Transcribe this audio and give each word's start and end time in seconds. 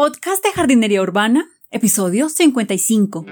Podcast 0.00 0.44
de 0.44 0.52
Jardinería 0.52 1.02
Urbana, 1.02 1.48
episodio 1.72 2.28
55. 2.28 3.26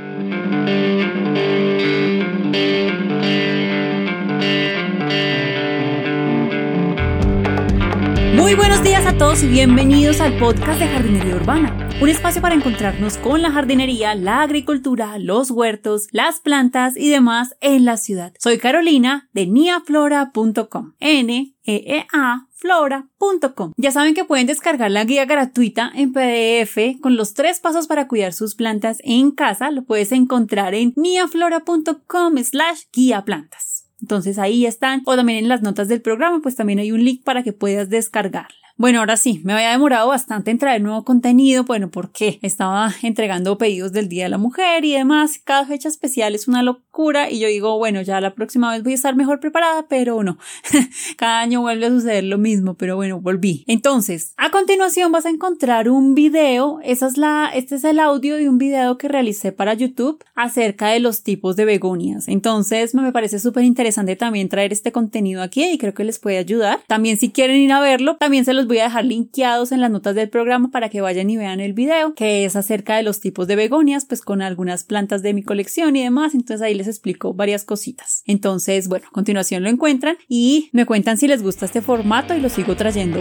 Muy 8.35 8.55
buenos 8.55 8.83
días 8.83 9.07
a 9.07 9.17
todos 9.17 9.45
y 9.45 9.47
bienvenidos 9.47 10.21
al 10.21 10.37
podcast 10.39 10.81
de 10.81 10.89
Jardinería 10.89 11.37
Urbana, 11.37 11.86
un 11.99 12.11
espacio 12.11 12.43
para 12.43 12.55
encontrarnos 12.55 13.17
con 13.17 13.41
la 13.41 13.51
jardinería, 13.51 14.15
la 14.15 14.43
agricultura, 14.43 15.19
los 15.19 15.51
huertos, 15.51 16.09
las 16.13 16.41
plantas 16.41 16.95
y 16.97 17.09
demás 17.09 17.57
en 17.61 17.87
la 17.87 17.97
ciudad. 17.97 18.35
Soy 18.39 18.59
Carolina 18.59 19.31
de 19.33 19.47
niaflora.com. 19.47 20.93
N 21.01 21.55
E 21.65 21.75
E 21.87 22.07
flora.com. 22.53 23.73
Ya 23.77 23.91
saben 23.93 24.15
que 24.15 24.25
pueden 24.25 24.47
descargar 24.47 24.91
la 24.91 25.05
guía 25.05 25.25
gratuita 25.25 25.91
en 25.95 26.13
PDF 26.13 27.01
con 27.01 27.17
los 27.17 27.35
tres 27.35 27.61
pasos 27.61 27.87
para 27.87 28.09
cuidar 28.09 28.33
sus 28.35 28.55
plantas 28.55 28.99
en 29.03 29.31
casa. 29.31 29.71
Lo 29.71 29.85
puedes 29.85 30.13
encontrar 30.13 30.75
en 30.75 30.93
niaflora.com 30.97 32.37
slash 32.39 32.83
guía 32.93 33.25
plantas. 33.25 33.89
Entonces 34.03 34.39
ahí 34.39 34.67
están, 34.67 35.03
o 35.07 35.17
también 35.17 35.39
en 35.39 35.49
las 35.49 35.63
notas 35.63 35.89
del 35.89 36.03
programa, 36.03 36.41
pues 36.43 36.57
también 36.57 36.79
hay 36.79 36.93
un 36.93 37.03
link 37.03 37.25
para 37.25 37.43
que 37.43 37.55
puedas 37.55 37.89
descargarla. 37.89 38.66
Bueno, 38.79 38.99
ahora 38.99 39.17
sí, 39.17 39.41
me 39.43 39.55
había 39.55 39.71
demorado 39.71 40.09
bastante 40.09 40.51
en 40.51 40.59
traer 40.59 40.83
nuevo 40.83 41.03
contenido, 41.03 41.65
bueno, 41.65 41.91
porque 41.91 42.39
estaba 42.43 42.93
entregando 43.03 43.57
pedidos 43.57 43.93
del 43.93 44.11
Día 44.11 44.25
de 44.25 44.29
la 44.29 44.37
Mujer 44.37 44.85
y 44.85 44.93
demás. 44.93 45.41
Cada 45.43 45.65
fecha 45.65 45.89
especial 45.89 46.35
es 46.35 46.47
una 46.47 46.63
locura 46.63 47.31
y 47.31 47.39
yo 47.39 47.49
digo, 47.49 47.79
bueno, 47.79 48.03
ya 48.03 48.21
la 48.21 48.35
próxima 48.35 48.71
vez 48.71 48.83
voy 48.83 48.93
a 48.93 48.97
estar 48.97 49.17
mejor 49.17 49.41
preparada, 49.41 49.87
pero 49.89 50.23
no. 50.23 50.37
Cada 51.17 51.41
año 51.41 51.63
vuelve 51.63 51.87
a 51.87 51.89
suceder 51.89 52.25
lo 52.25 52.37
mismo, 52.37 52.75
pero 52.75 52.97
bueno, 52.97 53.19
volví. 53.19 53.65
Entonces, 53.67 54.35
a 54.37 54.51
continuación 54.51 55.11
vas 55.11 55.25
a 55.25 55.31
encontrar 55.31 55.89
un 55.89 56.15
video, 56.15 56.81
esa 56.85 57.07
es 57.07 57.17
la, 57.17 57.51
este 57.55 57.77
es 57.77 57.85
el 57.85 57.99
audio 57.99 58.37
de 58.37 58.51
un 58.51 58.59
video 58.59 58.99
que 58.99 59.09
realicé 59.09 59.53
para 59.53 59.73
YouTube 59.73 60.23
acerca 60.35 60.89
de 60.89 61.01
los 61.01 61.23
tipos 61.23 61.57
de 61.57 61.65
begonias. 61.65 62.29
Entonces, 62.29 62.95
me 62.95 63.11
parece 63.11 63.39
súper 63.39 63.65
interesante 63.65 64.17
también 64.17 64.51
traer 64.51 64.75
este 64.75 64.93
contenido 64.93 65.41
aquí 65.41 65.65
y 65.65 65.79
creo 65.79 65.95
que 65.95 66.05
les 66.05 66.19
puede 66.19 66.37
ayudar. 66.37 66.81
También 66.87 67.17
si 67.17 67.31
quieren 67.31 67.57
ir 67.57 67.73
a 67.73 67.81
verlo, 67.81 68.17
también 68.17 68.45
se 68.45 68.53
los 68.53 68.66
voy 68.67 68.79
a 68.79 68.85
dejar 68.85 69.05
linkeados 69.05 69.73
en 69.73 69.81
las 69.81 69.91
notas 69.91 70.15
del 70.15 70.29
programa 70.29 70.71
para 70.71 70.89
que 70.89 71.01
vayan 71.01 71.31
y 71.31 71.37
vean 71.37 71.61
el 71.61 71.73
video, 71.73 72.15
que 72.15 72.45
es 72.45 72.57
acerca 72.57 72.97
de 72.97 73.03
los 73.03 73.21
tipos 73.21 73.47
de 73.47 73.57
begonias, 73.57 74.05
pues 74.05 74.23
con 74.23 74.43
algunas 74.43 74.85
plantas 74.85 75.23
de 75.23 75.35
mi 75.35 75.43
colección 75.43 75.97
y 75.97 76.03
demás. 76.03 76.35
Entonces 76.35 76.63
ahí 76.63 76.75
les 76.75 76.89
explico 76.89 77.35
varias 77.35 77.65
cositas. 77.65 78.23
Entonces, 78.27 78.89
bueno, 78.89 79.07
a 79.09 79.13
continuación 79.13 79.63
lo 79.63 79.69
encuentran 79.69 80.17
y 80.29 80.71
me 80.73 80.87
cuentan 80.87 81.17
si 81.17 81.29
les 81.29 81.43
gusta 81.43 81.67
este 81.67 81.83
formato 81.83 82.35
y 82.35 82.41
lo 82.41 82.49
sigo 82.49 82.77
trayendo. 82.77 83.21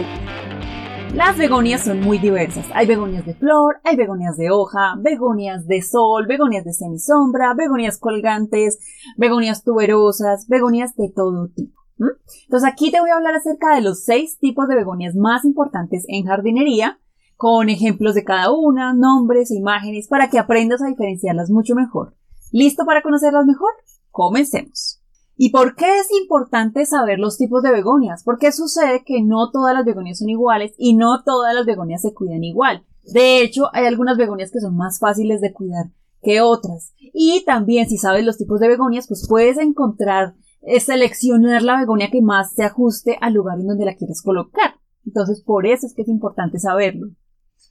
Las 1.14 1.38
begonias 1.38 1.80
son 1.80 2.00
muy 2.00 2.18
diversas. 2.18 2.66
Hay 2.74 2.86
begonias 2.86 3.24
de 3.24 3.34
flor, 3.34 3.76
hay 3.84 3.96
begonias 3.96 4.36
de 4.36 4.50
hoja, 4.50 4.96
begonias 4.98 5.66
de 5.66 5.80
sol, 5.80 6.26
begonias 6.26 6.64
de 6.64 6.74
semisombra, 6.74 7.54
begonias 7.54 7.98
colgantes, 7.98 8.78
begonias 9.16 9.64
tuberosas, 9.64 10.46
begonias 10.46 10.94
de 10.94 11.10
todo 11.14 11.48
tipo. 11.48 11.85
¿Mm? 11.98 12.08
Entonces 12.44 12.68
aquí 12.68 12.90
te 12.90 13.00
voy 13.00 13.10
a 13.10 13.16
hablar 13.16 13.34
acerca 13.34 13.74
de 13.74 13.80
los 13.80 14.04
seis 14.04 14.38
tipos 14.38 14.68
de 14.68 14.76
begonias 14.76 15.14
más 15.14 15.44
importantes 15.44 16.04
en 16.08 16.26
jardinería, 16.26 16.98
con 17.36 17.68
ejemplos 17.68 18.14
de 18.14 18.24
cada 18.24 18.50
una, 18.50 18.94
nombres 18.94 19.50
e 19.50 19.56
imágenes 19.56 20.08
para 20.08 20.30
que 20.30 20.38
aprendas 20.38 20.82
a 20.82 20.86
diferenciarlas 20.86 21.50
mucho 21.50 21.74
mejor. 21.74 22.14
¿Listo 22.52 22.84
para 22.86 23.02
conocerlas 23.02 23.44
mejor? 23.46 23.70
Comencemos. 24.10 25.02
¿Y 25.36 25.50
por 25.50 25.76
qué 25.76 25.98
es 25.98 26.08
importante 26.18 26.86
saber 26.86 27.18
los 27.18 27.36
tipos 27.36 27.62
de 27.62 27.72
begonias? 27.72 28.22
Porque 28.24 28.52
sucede 28.52 29.04
que 29.04 29.22
no 29.22 29.50
todas 29.50 29.74
las 29.74 29.84
begonias 29.84 30.18
son 30.18 30.30
iguales 30.30 30.74
y 30.78 30.94
no 30.94 31.22
todas 31.24 31.54
las 31.54 31.66
begonias 31.66 32.00
se 32.00 32.14
cuidan 32.14 32.42
igual. 32.42 32.86
De 33.04 33.42
hecho, 33.42 33.68
hay 33.74 33.84
algunas 33.84 34.16
begonias 34.16 34.50
que 34.50 34.60
son 34.60 34.76
más 34.76 34.98
fáciles 34.98 35.42
de 35.42 35.52
cuidar 35.52 35.90
que 36.22 36.40
otras. 36.40 36.94
Y 36.98 37.44
también 37.44 37.88
si 37.88 37.98
sabes 37.98 38.24
los 38.24 38.38
tipos 38.38 38.60
de 38.60 38.68
begonias, 38.68 39.06
pues 39.06 39.26
puedes 39.28 39.58
encontrar 39.58 40.34
seleccionar 40.80 41.62
la 41.62 41.78
begonia 41.78 42.10
que 42.10 42.22
más 42.22 42.52
se 42.52 42.64
ajuste 42.64 43.18
al 43.20 43.34
lugar 43.34 43.58
en 43.60 43.66
donde 43.66 43.84
la 43.84 43.96
quieres 43.96 44.22
colocar. 44.22 44.74
Entonces, 45.04 45.42
por 45.42 45.66
eso 45.66 45.86
es 45.86 45.94
que 45.94 46.02
es 46.02 46.08
importante 46.08 46.58
saberlo. 46.58 47.08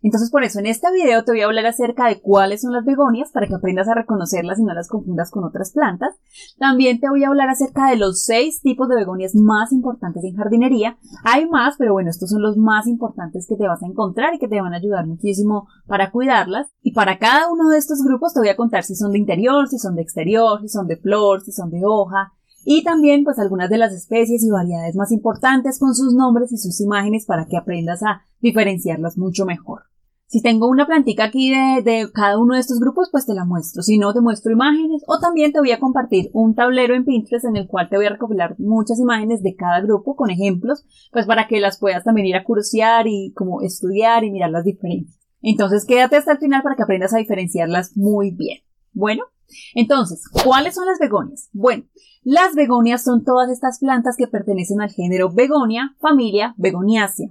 Entonces, 0.02 0.30
por 0.30 0.44
eso 0.44 0.60
en 0.60 0.68
este 0.68 0.92
video 0.94 1.24
te 1.24 1.32
voy 1.32 1.42
a 1.42 1.46
hablar 1.46 1.66
acerca 1.66 2.08
de 2.08 2.22
cuáles 2.22 2.62
son 2.62 2.74
las 2.74 2.86
begonias 2.86 3.32
para 3.32 3.48
que 3.48 3.56
aprendas 3.56 3.88
a 3.88 3.96
reconocerlas 3.96 4.60
y 4.60 4.64
no 4.64 4.74
las 4.74 4.88
confundas 4.88 5.32
con 5.32 5.44
otras 5.44 5.72
plantas. 5.72 6.14
También 6.60 7.00
te 7.00 7.10
voy 7.10 7.24
a 7.24 7.30
hablar 7.30 7.50
acerca 7.50 7.90
de 7.90 7.96
los 7.96 8.24
seis 8.24 8.62
tipos 8.62 8.88
de 8.88 8.98
begonias 8.98 9.34
más 9.34 9.72
importantes 9.72 10.24
en 10.24 10.36
jardinería. 10.36 10.98
Hay 11.24 11.48
más, 11.50 11.76
pero 11.80 11.94
bueno, 11.94 12.12
estos 12.12 12.30
son 12.30 12.44
los 12.44 12.56
más 12.56 12.86
importantes 12.86 13.48
que 13.50 13.56
te 13.56 13.68
vas 13.68 13.82
a 13.82 13.88
encontrar 13.88 14.36
y 14.36 14.38
que 14.38 14.48
te 14.48 14.62
van 14.62 14.74
a 14.74 14.78
ayudar 14.78 15.08
muchísimo 15.08 15.68
para 15.88 16.12
cuidarlas. 16.12 16.68
Y 16.84 16.94
para 16.94 17.18
cada 17.18 17.52
uno 17.52 17.70
de 17.70 17.80
estos 17.80 18.04
grupos 18.04 18.34
te 18.34 18.42
voy 18.42 18.50
a 18.50 18.56
contar 18.56 18.84
si 18.84 18.96
son 18.96 19.12
de 19.12 19.18
interior, 19.18 19.68
si 19.68 19.80
son 19.80 19.96
de 19.96 20.04
exterior, 20.04 20.62
si 20.62 20.70
son 20.70 20.88
de 20.88 20.98
flor, 20.98 21.42
si 21.42 21.52
son 21.52 21.72
de 21.72 21.82
hoja, 21.84 22.32
y 22.66 22.84
también 22.84 23.24
pues 23.24 23.40
algunas 23.40 23.70
de 23.70 23.78
las 23.78 23.94
especies 23.94 24.44
y 24.44 24.50
variedades 24.50 24.96
más 24.96 25.12
importantes 25.12 25.80
con 25.80 25.94
sus 25.94 26.14
nombres 26.14 26.52
y 26.52 26.58
sus 26.58 26.82
imágenes 26.82 27.26
para 27.26 27.46
que 27.46 27.56
aprendas 27.56 28.02
a 28.04 28.24
diferenciarlas 28.42 29.18
mucho 29.18 29.46
mejor. 29.46 29.84
Si 30.28 30.42
tengo 30.42 30.68
una 30.68 30.88
plantica 30.88 31.26
aquí 31.26 31.52
de, 31.52 31.84
de, 31.84 32.12
cada 32.12 32.40
uno 32.40 32.56
de 32.56 32.60
estos 32.60 32.80
grupos, 32.80 33.10
pues 33.12 33.28
te 33.28 33.36
la 33.36 33.46
muestro. 33.46 33.84
Si 33.84 34.00
no, 34.00 34.12
te 34.12 34.22
muestro 34.22 34.52
imágenes 34.52 35.04
o 35.06 35.20
también 35.20 35.54
te 35.54 35.60
voy 35.60 35.72
a 35.72 35.80
compartir 35.80 36.32
un 36.34 36.56
tablero 36.56 36.96
en 36.96 37.06
Pinterest 37.06 37.46
en 37.46 37.56
el 37.56 37.68
cual 37.68 37.90
te 37.90 37.98
voy 37.98 38.08
a 38.08 38.10
recopilar 38.10 38.56
muchas 38.60 39.00
imágenes 39.00 39.44
de 39.44 39.56
cada 39.56 39.82
grupo 39.82 40.16
con 40.16 40.32
ejemplos, 40.32 40.84
pues 41.12 41.28
para 41.28 41.48
que 41.48 41.60
las 41.60 41.78
puedas 41.78 42.04
también 42.04 42.26
ir 42.26 42.36
a 42.36 42.44
cursear 42.44 43.06
y 43.08 43.34
como 43.34 43.62
estudiar 43.62 44.24
y 44.24 44.32
mirar 44.32 44.50
las 44.50 44.66
diferencias. 44.66 45.20
Entonces 45.44 45.86
quédate 45.86 46.16
hasta 46.16 46.32
el 46.32 46.40
final 46.40 46.64
para 46.64 46.76
que 46.76 46.82
aprendas 46.82 47.14
a 47.14 47.20
diferenciarlas 47.20 47.96
muy 47.96 48.32
bien. 48.32 48.62
Bueno, 48.94 49.26
entonces, 49.74 50.24
¿cuáles 50.44 50.76
son 50.76 50.86
las 50.86 51.00
begonias? 51.00 51.50
Bueno, 51.54 51.86
las 52.24 52.56
begonias 52.56 53.04
son 53.04 53.24
todas 53.24 53.52
estas 53.52 53.80
plantas 53.80 54.16
que 54.18 54.28
pertenecen 54.28 54.82
al 54.82 54.90
género 54.92 55.32
begonia, 55.32 55.96
familia 56.00 56.56
begoniácea. 56.58 57.30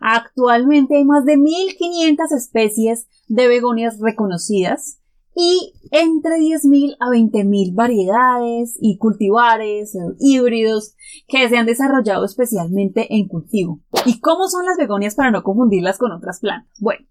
Actualmente 0.00 0.96
hay 0.96 1.04
más 1.04 1.24
de 1.24 1.38
1500 1.38 2.32
especies 2.32 3.08
de 3.28 3.48
begonias 3.48 3.98
reconocidas 4.00 5.00
y 5.34 5.72
entre 5.90 6.36
10.000 6.36 6.96
a 7.00 7.06
20.000 7.06 7.74
variedades 7.74 8.76
y 8.80 8.98
cultivares, 8.98 9.94
eh, 9.94 9.98
híbridos 10.20 10.94
que 11.26 11.48
se 11.48 11.56
han 11.56 11.66
desarrollado 11.66 12.24
especialmente 12.24 13.14
en 13.14 13.26
cultivo. 13.28 13.80
¿Y 14.06 14.20
cómo 14.20 14.48
son 14.48 14.64
las 14.66 14.76
begonias 14.76 15.14
para 15.14 15.30
no 15.30 15.42
confundirlas 15.42 15.98
con 15.98 16.12
otras 16.12 16.40
plantas? 16.40 16.70
Bueno, 16.80 17.06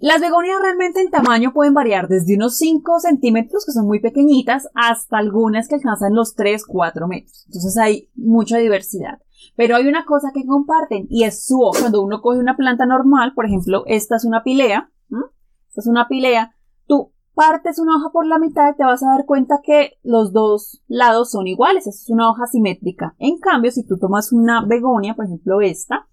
las 0.00 0.20
begonias 0.20 0.60
realmente 0.62 1.00
en 1.00 1.10
tamaño 1.10 1.52
pueden 1.52 1.74
variar 1.74 2.06
desde 2.06 2.36
unos 2.36 2.56
5 2.56 3.00
centímetros, 3.00 3.66
que 3.66 3.72
son 3.72 3.86
muy 3.86 3.98
pequeñitas, 3.98 4.68
hasta 4.74 5.18
algunas 5.18 5.66
que 5.66 5.74
alcanzan 5.74 6.14
los 6.14 6.36
3, 6.36 6.64
4 6.66 7.08
metros. 7.08 7.44
Entonces 7.46 7.76
hay 7.78 8.08
mucha 8.14 8.58
diversidad. 8.58 9.18
Pero 9.56 9.74
hay 9.74 9.88
una 9.88 10.04
cosa 10.04 10.30
que 10.32 10.46
comparten 10.46 11.06
y 11.10 11.24
es 11.24 11.44
su 11.44 11.60
hoja. 11.60 11.80
Cuando 11.80 12.02
uno 12.02 12.20
coge 12.20 12.38
una 12.38 12.56
planta 12.56 12.86
normal, 12.86 13.32
por 13.34 13.46
ejemplo, 13.46 13.82
esta 13.86 14.16
es 14.16 14.24
una 14.24 14.44
pilea, 14.44 14.90
esta 15.68 15.80
es 15.80 15.86
una 15.88 16.06
pilea, 16.06 16.54
tú 16.86 17.12
partes 17.34 17.80
una 17.80 17.96
hoja 17.96 18.10
por 18.12 18.26
la 18.26 18.38
mitad 18.38 18.72
y 18.72 18.76
te 18.76 18.84
vas 18.84 19.02
a 19.02 19.08
dar 19.08 19.24
cuenta 19.26 19.60
que 19.64 19.98
los 20.04 20.32
dos 20.32 20.82
lados 20.86 21.32
son 21.32 21.48
iguales. 21.48 21.88
Esta 21.88 22.02
es 22.02 22.10
una 22.10 22.30
hoja 22.30 22.46
simétrica. 22.46 23.16
En 23.18 23.38
cambio, 23.38 23.72
si 23.72 23.84
tú 23.84 23.98
tomas 23.98 24.32
una 24.32 24.64
begonia, 24.64 25.14
por 25.14 25.24
ejemplo 25.24 25.60
esta, 25.60 26.06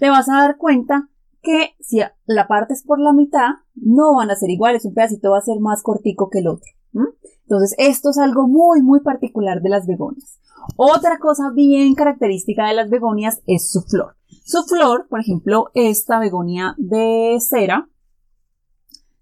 te 0.00 0.10
vas 0.10 0.28
a 0.28 0.38
dar 0.38 0.56
cuenta 0.56 1.08
que 1.46 1.76
si 1.78 2.00
la 2.26 2.48
partes 2.48 2.82
por 2.82 2.98
la 2.98 3.12
mitad, 3.12 3.50
no 3.76 4.16
van 4.16 4.30
a 4.32 4.34
ser 4.34 4.50
iguales, 4.50 4.84
un 4.84 4.94
pedacito 4.94 5.30
va 5.30 5.38
a 5.38 5.42
ser 5.42 5.60
más 5.60 5.80
cortico 5.84 6.28
que 6.28 6.40
el 6.40 6.48
otro. 6.48 6.68
Entonces, 7.42 7.76
esto 7.78 8.10
es 8.10 8.18
algo 8.18 8.48
muy, 8.48 8.82
muy 8.82 9.00
particular 9.00 9.62
de 9.62 9.68
las 9.68 9.86
begonias. 9.86 10.40
Otra 10.76 11.18
cosa 11.18 11.52
bien 11.54 11.94
característica 11.94 12.66
de 12.66 12.74
las 12.74 12.90
begonias 12.90 13.42
es 13.46 13.70
su 13.70 13.82
flor. 13.82 14.16
Su 14.44 14.64
flor, 14.64 15.06
por 15.08 15.20
ejemplo, 15.20 15.70
esta 15.74 16.18
begonia 16.18 16.74
de 16.78 17.36
cera, 17.38 17.88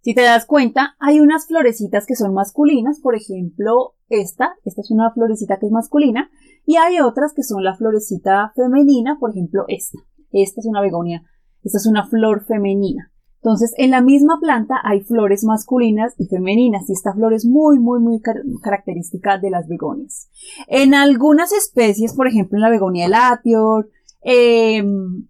si 0.01 0.15
te 0.15 0.23
das 0.23 0.47
cuenta, 0.47 0.97
hay 1.01 1.21
unas 1.21 1.47
florecitas 1.47 2.07
que 2.07 2.17
son 2.17 2.33
masculinas, 2.33 3.01
por 3.01 3.15
ejemplo, 3.15 3.97
esta, 4.09 4.55
esta 4.65 4.81
es 4.81 4.91
una 4.91 5.11
florecita 5.13 5.59
que 5.59 5.67
es 5.67 5.73
masculina, 5.73 6.31
y 6.65 6.77
hay 6.77 7.01
otras 7.01 7.35
que 7.35 7.43
son 7.43 7.63
la 7.63 7.77
florecita 7.77 8.53
femenina, 8.57 9.19
por 9.21 9.33
ejemplo, 9.33 9.65
esta. 9.69 9.99
Esta 10.31 10.61
es 10.61 10.67
una 10.67 10.81
begonia 10.81 11.23
esta 11.65 11.79
es 11.79 11.87
una 11.87 12.07
flor 12.07 12.45
femenina. 12.45 13.11
Entonces, 13.45 13.75
en 13.77 13.91
la 13.91 14.01
misma 14.01 14.39
planta 14.41 14.77
hay 14.83 15.03
flores 15.03 15.45
masculinas 15.45 16.15
y 16.19 16.27
femeninas 16.29 16.89
y 16.89 16.95
esta 16.95 17.13
flor 17.13 17.35
es 17.35 17.45
muy, 17.45 17.79
muy, 17.79 18.01
muy 18.01 18.23
característica 18.63 19.37
de 19.37 19.51
las 19.51 19.69
begonias. 19.69 20.31
En 20.67 20.95
algunas 20.95 21.53
especies, 21.53 22.15
por 22.15 22.27
ejemplo, 22.27 22.57
en 22.57 22.63
la 22.63 22.71
begonia 22.71 23.07
latior, 23.07 23.91
em, 24.23 25.27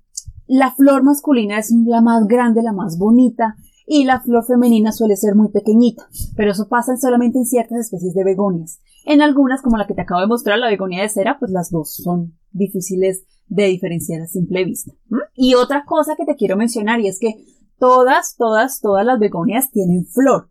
la 0.47 0.71
flor 0.71 1.03
masculina 1.03 1.59
es 1.59 1.73
la 1.73 2.03
más 2.03 2.29
grande, 2.29 2.63
la 2.63 2.73
más 2.73 2.99
bonita 2.99 3.57
y 3.85 4.05
la 4.05 4.21
flor 4.21 4.45
femenina 4.47 4.93
suele 4.93 5.17
ser 5.17 5.35
muy 5.35 5.49
pequeñita, 5.49 6.07
pero 6.37 6.53
eso 6.53 6.69
pasa 6.69 6.97
solamente 6.97 7.39
en 7.39 7.47
ciertas 7.47 7.81
especies 7.81 8.15
de 8.15 8.23
begonias. 8.23 8.81
En 9.05 9.23
algunas, 9.23 9.61
como 9.61 9.77
la 9.77 9.89
que 9.89 9.95
te 9.95 10.03
acabo 10.03 10.21
de 10.21 10.29
mostrar, 10.29 10.59
la 10.59 10.71
begonia 10.71 11.03
de 11.03 11.09
cera, 11.09 11.39
pues 11.41 11.51
las 11.51 11.71
dos 11.71 11.95
son 11.95 12.35
difíciles 12.55 13.25
de 13.47 13.67
diferenciar 13.67 14.23
a 14.23 14.27
simple 14.27 14.65
vista. 14.65 14.93
Y 15.35 15.55
otra 15.55 15.85
cosa 15.85 16.17
que 16.17 16.25
te 16.25 16.37
quiero 16.37 16.57
mencionar 16.57 17.01
y 17.01 17.09
es 17.09 17.19
que 17.19 17.35
todas, 17.79 18.37
todas, 18.37 18.81
todas 18.81 19.05
las 19.05 19.19
begonias 19.19 19.71
tienen 19.71 20.07
flor. 20.07 20.49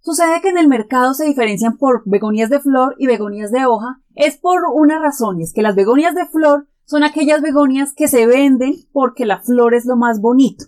Sucede 0.00 0.40
que 0.42 0.50
en 0.50 0.58
el 0.58 0.68
mercado 0.68 1.14
se 1.14 1.24
diferencian 1.24 1.76
por 1.76 2.02
begonias 2.04 2.50
de 2.50 2.60
flor 2.60 2.94
y 2.98 3.06
begonias 3.06 3.50
de 3.50 3.66
hoja. 3.66 4.00
Es 4.14 4.36
por 4.36 4.60
una 4.72 5.00
razón, 5.00 5.40
y 5.40 5.44
es 5.44 5.52
que 5.52 5.62
las 5.62 5.74
begonias 5.74 6.14
de 6.14 6.26
flor 6.26 6.68
son 6.84 7.02
aquellas 7.02 7.42
begonias 7.42 7.92
que 7.94 8.08
se 8.08 8.26
venden 8.26 8.74
porque 8.92 9.26
la 9.26 9.40
flor 9.42 9.74
es 9.74 9.84
lo 9.84 9.96
más 9.96 10.20
bonito. 10.20 10.64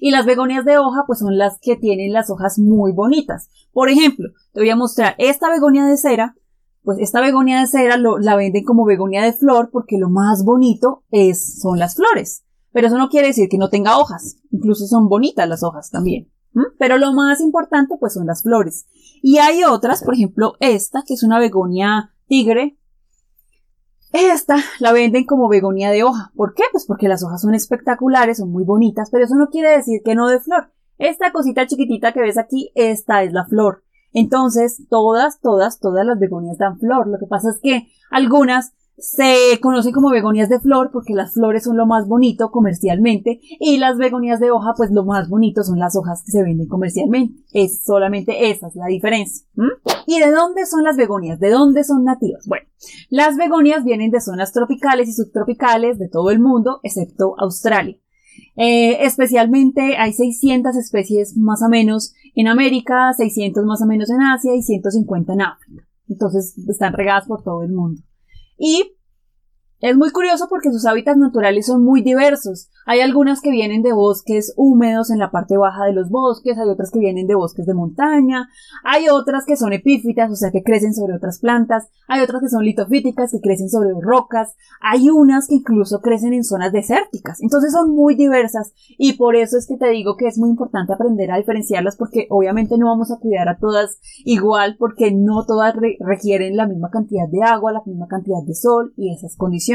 Y 0.00 0.12
las 0.12 0.24
begonias 0.24 0.64
de 0.64 0.78
hoja, 0.78 1.02
pues 1.06 1.18
son 1.18 1.36
las 1.36 1.58
que 1.60 1.74
tienen 1.74 2.12
las 2.12 2.30
hojas 2.30 2.58
muy 2.60 2.92
bonitas. 2.92 3.48
Por 3.72 3.88
ejemplo, 3.88 4.28
te 4.52 4.60
voy 4.60 4.70
a 4.70 4.76
mostrar 4.76 5.16
esta 5.18 5.50
begonia 5.50 5.86
de 5.86 5.96
cera. 5.96 6.36
Pues 6.82 6.98
esta 6.98 7.20
begonia 7.20 7.60
de 7.60 7.66
cera 7.66 7.96
la 7.96 8.36
venden 8.36 8.64
como 8.64 8.86
begonia 8.86 9.22
de 9.22 9.32
flor 9.32 9.70
porque 9.70 9.98
lo 9.98 10.08
más 10.08 10.44
bonito 10.44 11.04
es, 11.10 11.60
son 11.60 11.78
las 11.78 11.96
flores. 11.96 12.44
Pero 12.72 12.86
eso 12.86 12.96
no 12.96 13.08
quiere 13.08 13.28
decir 13.28 13.48
que 13.48 13.58
no 13.58 13.68
tenga 13.68 13.98
hojas. 13.98 14.36
Incluso 14.50 14.86
son 14.86 15.08
bonitas 15.08 15.48
las 15.48 15.62
hojas 15.62 15.90
también. 15.90 16.30
Pero 16.78 16.98
lo 16.98 17.12
más 17.12 17.40
importante 17.40 17.96
pues 17.98 18.14
son 18.14 18.26
las 18.26 18.42
flores. 18.42 18.86
Y 19.22 19.38
hay 19.38 19.64
otras, 19.64 20.02
por 20.02 20.14
ejemplo 20.14 20.54
esta, 20.60 21.02
que 21.06 21.14
es 21.14 21.22
una 21.22 21.38
begonia 21.38 22.14
tigre. 22.26 22.76
Esta 24.12 24.56
la 24.80 24.92
venden 24.92 25.24
como 25.24 25.48
begonia 25.48 25.90
de 25.90 26.02
hoja. 26.02 26.32
¿Por 26.34 26.54
qué? 26.54 26.64
Pues 26.72 26.86
porque 26.86 27.08
las 27.08 27.22
hojas 27.22 27.42
son 27.42 27.54
espectaculares, 27.54 28.38
son 28.38 28.50
muy 28.50 28.64
bonitas, 28.64 29.10
pero 29.10 29.24
eso 29.24 29.36
no 29.36 29.50
quiere 29.50 29.70
decir 29.70 30.00
que 30.04 30.14
no 30.14 30.28
de 30.28 30.40
flor. 30.40 30.72
Esta 30.98 31.32
cosita 31.32 31.66
chiquitita 31.66 32.12
que 32.12 32.20
ves 32.20 32.36
aquí, 32.36 32.72
esta 32.74 33.22
es 33.22 33.32
la 33.32 33.46
flor. 33.46 33.84
Entonces, 34.12 34.82
todas, 34.88 35.40
todas, 35.40 35.78
todas 35.78 36.04
las 36.04 36.18
begonias 36.18 36.58
dan 36.58 36.78
flor. 36.78 37.08
Lo 37.08 37.18
que 37.18 37.26
pasa 37.26 37.50
es 37.50 37.60
que 37.62 37.88
algunas 38.10 38.72
se 39.00 39.58
conocen 39.60 39.92
como 39.92 40.10
begonias 40.10 40.48
de 40.48 40.60
flor 40.60 40.90
porque 40.92 41.14
las 41.14 41.32
flores 41.32 41.64
son 41.64 41.76
lo 41.76 41.86
más 41.86 42.06
bonito 42.06 42.50
comercialmente 42.50 43.40
y 43.58 43.78
las 43.78 43.96
begonias 43.96 44.40
de 44.40 44.50
hoja 44.50 44.74
pues 44.76 44.90
lo 44.90 45.04
más 45.04 45.28
bonito 45.28 45.62
son 45.62 45.78
las 45.78 45.96
hojas 45.96 46.22
que 46.24 46.32
se 46.32 46.42
venden 46.42 46.68
comercialmente. 46.68 47.42
Es 47.52 47.82
solamente 47.82 48.50
esa 48.50 48.68
es 48.68 48.76
la 48.76 48.86
diferencia. 48.86 49.46
¿Y 50.06 50.20
de 50.20 50.30
dónde 50.30 50.66
son 50.66 50.84
las 50.84 50.96
begonias? 50.96 51.40
¿De 51.40 51.50
dónde 51.50 51.82
son 51.82 52.04
nativas? 52.04 52.44
Bueno, 52.46 52.66
las 53.08 53.36
begonias 53.36 53.84
vienen 53.84 54.10
de 54.10 54.20
zonas 54.20 54.52
tropicales 54.52 55.08
y 55.08 55.12
subtropicales 55.12 55.98
de 55.98 56.08
todo 56.08 56.30
el 56.30 56.38
mundo 56.38 56.80
excepto 56.82 57.34
Australia. 57.38 57.96
Eh, 58.56 59.04
especialmente 59.04 59.96
hay 59.96 60.12
600 60.12 60.76
especies 60.76 61.36
más 61.36 61.62
o 61.62 61.68
menos 61.68 62.14
en 62.34 62.48
América, 62.48 63.12
600 63.12 63.64
más 63.64 63.82
o 63.82 63.86
menos 63.86 64.10
en 64.10 64.22
Asia 64.22 64.54
y 64.54 64.62
150 64.62 65.32
en 65.32 65.42
África. 65.42 65.88
Entonces 66.08 66.56
están 66.68 66.92
regadas 66.92 67.26
por 67.26 67.42
todo 67.42 67.62
el 67.62 67.72
mundo. 67.72 68.02
Y 68.58 68.92
es 69.80 69.96
muy 69.96 70.10
curioso 70.10 70.46
porque 70.50 70.70
sus 70.70 70.84
hábitats 70.84 71.16
naturales 71.16 71.66
son 71.66 71.82
muy 71.82 72.02
diversos. 72.02 72.68
Hay 72.84 73.00
algunas 73.00 73.40
que 73.40 73.50
vienen 73.50 73.82
de 73.82 73.94
bosques 73.94 74.52
húmedos 74.56 75.10
en 75.10 75.18
la 75.18 75.30
parte 75.30 75.56
baja 75.56 75.86
de 75.86 75.94
los 75.94 76.10
bosques, 76.10 76.58
hay 76.58 76.68
otras 76.68 76.90
que 76.90 76.98
vienen 76.98 77.26
de 77.26 77.34
bosques 77.34 77.64
de 77.64 77.72
montaña, 77.72 78.48
hay 78.84 79.08
otras 79.08 79.46
que 79.46 79.56
son 79.56 79.72
epífitas, 79.72 80.30
o 80.30 80.36
sea 80.36 80.50
que 80.50 80.62
crecen 80.62 80.92
sobre 80.92 81.14
otras 81.14 81.38
plantas, 81.38 81.88
hay 82.08 82.20
otras 82.20 82.42
que 82.42 82.48
son 82.48 82.64
litofíticas 82.64 83.30
que 83.30 83.40
crecen 83.40 83.70
sobre 83.70 83.90
rocas, 83.98 84.54
hay 84.82 85.08
unas 85.08 85.48
que 85.48 85.54
incluso 85.54 86.00
crecen 86.00 86.34
en 86.34 86.44
zonas 86.44 86.72
desérticas. 86.72 87.40
Entonces 87.40 87.72
son 87.72 87.94
muy 87.94 88.16
diversas 88.16 88.74
y 88.98 89.14
por 89.14 89.34
eso 89.34 89.56
es 89.56 89.66
que 89.66 89.78
te 89.78 89.88
digo 89.88 90.16
que 90.16 90.26
es 90.26 90.36
muy 90.36 90.50
importante 90.50 90.92
aprender 90.92 91.30
a 91.30 91.38
diferenciarlas 91.38 91.96
porque 91.96 92.26
obviamente 92.28 92.76
no 92.76 92.86
vamos 92.86 93.10
a 93.10 93.18
cuidar 93.18 93.48
a 93.48 93.56
todas 93.56 93.98
igual 94.24 94.76
porque 94.78 95.10
no 95.10 95.46
todas 95.46 95.74
requieren 96.00 96.56
la 96.56 96.66
misma 96.66 96.90
cantidad 96.90 97.28
de 97.30 97.42
agua, 97.42 97.72
la 97.72 97.82
misma 97.86 98.08
cantidad 98.08 98.42
de 98.46 98.54
sol 98.54 98.92
y 98.96 99.14
esas 99.14 99.36
condiciones. 99.36 99.69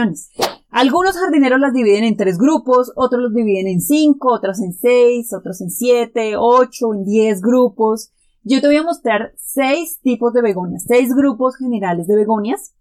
Algunos 0.69 1.17
jardineros 1.17 1.59
las 1.59 1.73
dividen 1.73 2.03
en 2.03 2.17
tres 2.17 2.37
grupos, 2.37 2.91
otros 2.95 3.21
los 3.21 3.33
dividen 3.33 3.67
en 3.67 3.79
cinco, 3.79 4.33
otros 4.33 4.61
en 4.61 4.73
seis, 4.73 5.33
otros 5.33 5.61
en 5.61 5.69
siete, 5.69 6.35
ocho, 6.37 6.93
en 6.93 7.05
diez 7.05 7.41
grupos. 7.41 8.11
Yo 8.43 8.61
te 8.61 8.67
voy 8.67 8.77
a 8.77 8.83
mostrar 8.83 9.33
seis 9.37 9.99
tipos 10.01 10.33
de 10.33 10.41
begonias, 10.41 10.83
seis 10.87 11.15
grupos 11.15 11.55
generales 11.55 12.07
de 12.07 12.15
begonias, 12.15 12.75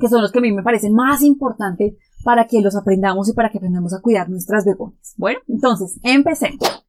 que 0.00 0.08
son 0.08 0.20
los 0.20 0.30
que 0.30 0.38
a 0.38 0.42
mí 0.42 0.52
me 0.52 0.62
parecen 0.62 0.94
más 0.94 1.22
importantes 1.22 1.94
para 2.22 2.46
que 2.46 2.60
los 2.60 2.76
aprendamos 2.76 3.28
y 3.28 3.32
para 3.32 3.50
que 3.50 3.58
aprendamos 3.58 3.94
a 3.94 4.00
cuidar 4.00 4.28
nuestras 4.28 4.64
begonias. 4.64 5.14
Bueno, 5.16 5.40
entonces, 5.48 5.98
empecemos. 6.02 6.84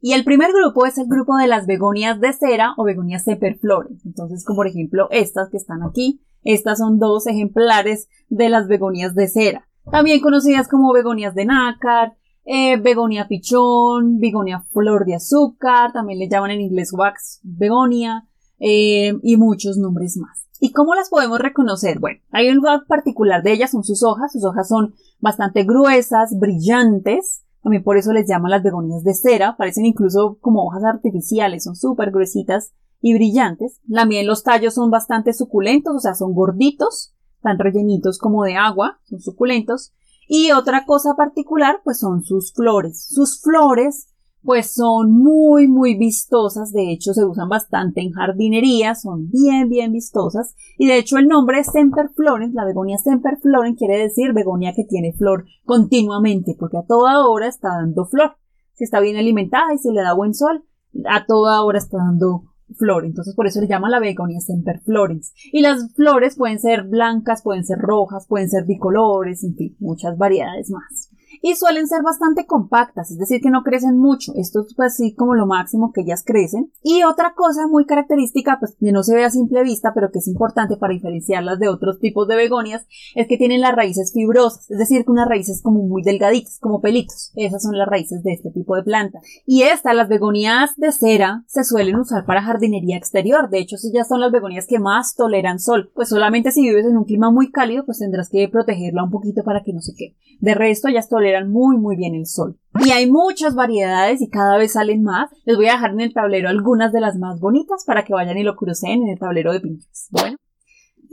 Y 0.00 0.14
el 0.14 0.24
primer 0.24 0.50
grupo 0.52 0.84
es 0.84 0.98
el 0.98 1.06
grupo 1.06 1.36
de 1.36 1.46
las 1.46 1.66
begonias 1.66 2.20
de 2.20 2.32
cera 2.32 2.74
o 2.76 2.84
begonias 2.84 3.22
semperflores. 3.22 4.04
Entonces, 4.04 4.44
como 4.44 4.56
por 4.56 4.66
ejemplo 4.66 5.06
estas 5.12 5.48
que 5.48 5.56
están 5.56 5.84
aquí, 5.84 6.20
estas 6.44 6.78
son 6.78 6.98
dos 6.98 7.26
ejemplares 7.26 8.08
de 8.28 8.48
las 8.48 8.68
begonias 8.68 9.14
de 9.14 9.28
cera 9.28 9.68
también 9.90 10.20
conocidas 10.20 10.68
como 10.68 10.92
begonias 10.92 11.34
de 11.34 11.44
nácar, 11.44 12.14
eh, 12.44 12.76
begonia 12.76 13.28
pichón, 13.28 14.18
begonia 14.18 14.64
flor 14.72 15.04
de 15.04 15.16
azúcar, 15.16 15.92
también 15.92 16.18
le 16.18 16.28
llaman 16.28 16.52
en 16.52 16.60
inglés 16.60 16.92
wax 16.92 17.40
begonia, 17.42 18.28
eh, 18.58 19.14
y 19.22 19.36
muchos 19.36 19.76
nombres 19.76 20.16
más. 20.16 20.46
¿Y 20.60 20.72
cómo 20.72 20.94
las 20.94 21.08
podemos 21.08 21.40
reconocer? 21.40 21.98
Bueno, 21.98 22.20
hay 22.30 22.48
un 22.48 22.56
lugar 22.56 22.84
particular 22.86 23.42
de 23.42 23.52
ellas, 23.52 23.72
son 23.72 23.82
sus 23.82 24.04
hojas, 24.04 24.32
sus 24.32 24.44
hojas 24.44 24.68
son 24.68 24.94
bastante 25.18 25.64
gruesas, 25.64 26.38
brillantes, 26.38 27.44
también 27.62 27.82
por 27.82 27.96
eso 27.96 28.12
les 28.12 28.28
llaman 28.28 28.52
las 28.52 28.62
begonias 28.62 29.02
de 29.02 29.14
cera, 29.14 29.56
parecen 29.56 29.86
incluso 29.86 30.38
como 30.40 30.64
hojas 30.64 30.84
artificiales, 30.84 31.64
son 31.64 31.74
súper 31.74 32.12
gruesitas 32.12 32.72
y 33.02 33.12
brillantes. 33.12 33.80
También 33.92 34.26
los 34.26 34.44
tallos 34.44 34.74
son 34.74 34.90
bastante 34.90 35.34
suculentos, 35.34 35.96
o 35.96 35.98
sea, 35.98 36.14
son 36.14 36.32
gorditos, 36.32 37.12
están 37.36 37.58
rellenitos 37.58 38.18
como 38.18 38.44
de 38.44 38.54
agua, 38.54 39.00
son 39.04 39.20
suculentos. 39.20 39.92
Y 40.28 40.52
otra 40.52 40.86
cosa 40.86 41.14
particular, 41.14 41.80
pues 41.84 41.98
son 41.98 42.22
sus 42.22 42.54
flores. 42.54 43.04
Sus 43.12 43.42
flores, 43.42 44.08
pues 44.42 44.72
son 44.72 45.12
muy, 45.12 45.66
muy 45.66 45.98
vistosas. 45.98 46.72
De 46.72 46.92
hecho, 46.92 47.12
se 47.12 47.24
usan 47.24 47.48
bastante 47.48 48.00
en 48.00 48.12
jardinería, 48.12 48.94
son 48.94 49.28
bien, 49.28 49.68
bien 49.68 49.92
vistosas. 49.92 50.54
Y 50.78 50.86
de 50.86 50.98
hecho, 50.98 51.18
el 51.18 51.26
nombre 51.26 51.64
Semper 51.64 52.10
Florens, 52.14 52.54
la 52.54 52.64
begonia 52.64 52.98
Semper 52.98 53.38
Florens, 53.42 53.76
quiere 53.76 53.98
decir 53.98 54.32
begonia 54.32 54.72
que 54.74 54.84
tiene 54.84 55.12
flor 55.12 55.44
continuamente, 55.64 56.54
porque 56.58 56.78
a 56.78 56.86
toda 56.86 57.26
hora 57.26 57.48
está 57.48 57.68
dando 57.70 58.06
flor. 58.06 58.36
Si 58.74 58.84
está 58.84 59.00
bien 59.00 59.16
alimentada 59.16 59.74
y 59.74 59.78
si 59.78 59.90
le 59.90 60.02
da 60.02 60.14
buen 60.14 60.34
sol, 60.34 60.64
a 61.06 61.26
toda 61.26 61.62
hora 61.62 61.78
está 61.78 61.98
dando 61.98 62.51
flor, 62.74 63.04
entonces 63.04 63.34
por 63.34 63.46
eso 63.46 63.60
le 63.60 63.68
llama 63.68 63.88
la 63.88 64.00
begonia 64.00 64.40
semperflorens. 64.40 65.32
Y 65.52 65.62
las 65.62 65.92
flores 65.94 66.36
pueden 66.36 66.58
ser 66.58 66.84
blancas, 66.84 67.42
pueden 67.42 67.64
ser 67.64 67.78
rojas, 67.78 68.26
pueden 68.26 68.48
ser 68.48 68.64
bicolores, 68.64 69.44
en 69.44 69.54
fin, 69.54 69.76
muchas 69.80 70.16
variedades 70.16 70.70
más 70.70 71.11
y 71.42 71.56
suelen 71.56 71.88
ser 71.88 72.02
bastante 72.02 72.46
compactas, 72.46 73.10
es 73.10 73.18
decir, 73.18 73.40
que 73.42 73.50
no 73.50 73.62
crecen 73.64 73.98
mucho. 73.98 74.32
Esto 74.36 74.60
es 74.60 74.74
pues 74.74 74.94
así 74.94 75.14
como 75.14 75.34
lo 75.34 75.46
máximo 75.46 75.92
que 75.92 76.02
ellas 76.02 76.22
crecen. 76.24 76.72
Y 76.82 77.02
otra 77.02 77.34
cosa 77.34 77.66
muy 77.66 77.84
característica, 77.84 78.58
pues 78.60 78.76
que 78.78 78.92
no 78.92 79.02
se 79.02 79.14
ve 79.14 79.24
a 79.24 79.30
simple 79.30 79.62
vista, 79.62 79.92
pero 79.94 80.10
que 80.10 80.20
es 80.20 80.28
importante 80.28 80.76
para 80.76 80.94
diferenciarlas 80.94 81.58
de 81.58 81.68
otros 81.68 81.98
tipos 81.98 82.28
de 82.28 82.36
begonias, 82.36 82.86
es 83.14 83.26
que 83.26 83.36
tienen 83.36 83.60
las 83.60 83.74
raíces 83.74 84.12
fibrosas, 84.14 84.70
es 84.70 84.78
decir, 84.78 85.04
que 85.04 85.10
unas 85.10 85.28
raíces 85.28 85.60
como 85.62 85.82
muy 85.82 86.02
delgaditas, 86.02 86.58
como 86.60 86.80
pelitos. 86.80 87.32
Esas 87.34 87.62
son 87.62 87.76
las 87.76 87.88
raíces 87.88 88.22
de 88.22 88.32
este 88.32 88.50
tipo 88.50 88.76
de 88.76 88.84
planta. 88.84 89.20
Y 89.44 89.62
estas, 89.62 89.96
las 89.96 90.08
begonias 90.08 90.70
de 90.76 90.92
cera, 90.92 91.44
se 91.48 91.64
suelen 91.64 91.96
usar 91.96 92.24
para 92.24 92.42
jardinería 92.42 92.96
exterior. 92.96 93.50
De 93.50 93.58
hecho, 93.58 93.76
ya 93.92 94.04
son 94.04 94.20
las 94.20 94.30
begonias 94.30 94.66
que 94.68 94.78
más 94.78 95.16
toleran 95.16 95.58
sol. 95.58 95.90
Pues 95.94 96.08
solamente 96.08 96.52
si 96.52 96.62
vives 96.62 96.86
en 96.86 96.96
un 96.96 97.04
clima 97.04 97.30
muy 97.30 97.50
cálido, 97.50 97.84
pues 97.84 97.98
tendrás 97.98 98.28
que 98.28 98.48
protegerla 98.48 99.02
un 99.02 99.10
poquito 99.10 99.42
para 99.42 99.62
que 99.62 99.72
no 99.72 99.80
se 99.80 99.94
quede. 99.94 100.16
De 100.40 100.54
resto, 100.54 100.88
ellas 100.88 101.08
toleran 101.08 101.31
muy 101.40 101.76
muy 101.76 101.96
bien 101.96 102.14
el 102.14 102.26
sol. 102.26 102.58
Y 102.84 102.90
hay 102.90 103.10
muchas 103.10 103.54
variedades 103.54 104.22
y 104.22 104.30
cada 104.30 104.56
vez 104.56 104.72
salen 104.72 105.02
más. 105.02 105.30
Les 105.44 105.56
voy 105.56 105.66
a 105.66 105.72
dejar 105.72 105.90
en 105.90 106.00
el 106.00 106.14
tablero 106.14 106.48
algunas 106.48 106.92
de 106.92 107.00
las 107.00 107.16
más 107.18 107.38
bonitas 107.40 107.84
para 107.86 108.04
que 108.04 108.14
vayan 108.14 108.38
y 108.38 108.42
lo 108.42 108.56
crucen 108.56 109.02
en 109.02 109.08
el 109.08 109.18
tablero 109.18 109.52
de 109.52 109.60
Pinterest. 109.60 110.10
Bueno. 110.10 110.36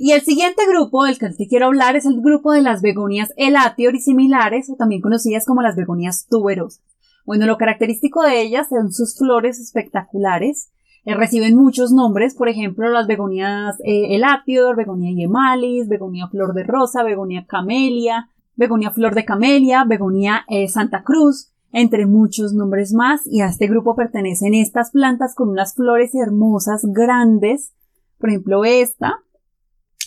Y 0.02 0.14
el 0.14 0.22
siguiente 0.22 0.64
grupo 0.66 1.04
del 1.04 1.20
que 1.20 1.30
te 1.30 1.48
quiero 1.48 1.66
hablar 1.66 1.98
es 1.98 2.06
el 2.06 2.22
grupo 2.22 2.54
de 2.54 2.62
las 2.62 2.82
begonias 2.82 3.34
elatior 3.36 3.96
y 3.96 4.00
similares, 4.00 4.70
o 4.70 4.78
también 4.78 5.02
conocidas 5.02 5.46
como 5.46 5.62
las 5.62 5.76
begonias 5.76 6.26
tuberosas. 6.30 6.82
Bueno, 7.26 7.46
lo 7.46 7.58
característico 7.58 8.24
de 8.24 8.42
ellas 8.42 8.70
son 8.70 8.94
sus 8.94 9.18
flores 9.18 9.60
espectaculares. 9.60 10.72
Eh, 11.04 11.16
reciben 11.16 11.56
muchos 11.56 11.92
nombres, 11.92 12.34
por 12.34 12.48
ejemplo, 12.48 12.90
las 12.90 13.08
begonias 13.08 13.76
eh, 13.84 14.16
elatior, 14.16 14.78
begonia 14.78 15.12
yemalis, 15.12 15.90
begonia 15.90 16.30
flor 16.30 16.54
de 16.54 16.64
rosa, 16.64 17.04
begonia 17.04 17.46
camelia, 17.46 18.30
begonia 18.60 18.92
flor 18.92 19.16
de 19.16 19.24
camelia, 19.24 19.86
begonia 19.86 20.44
eh, 20.50 20.68
Santa 20.68 21.04
Cruz, 21.04 21.54
entre 21.72 22.06
muchos 22.06 22.54
nombres 22.54 22.94
más, 22.94 23.22
y 23.26 23.40
a 23.40 23.48
este 23.48 23.68
grupo 23.68 23.96
pertenecen 23.96 24.54
estas 24.54 24.92
plantas 24.92 25.34
con 25.34 25.48
unas 25.48 25.76
flores 25.76 26.14
hermosas, 26.14 26.82
grandes, 26.84 27.74
por 28.18 28.30
ejemplo 28.30 28.66
esta, 28.66 29.14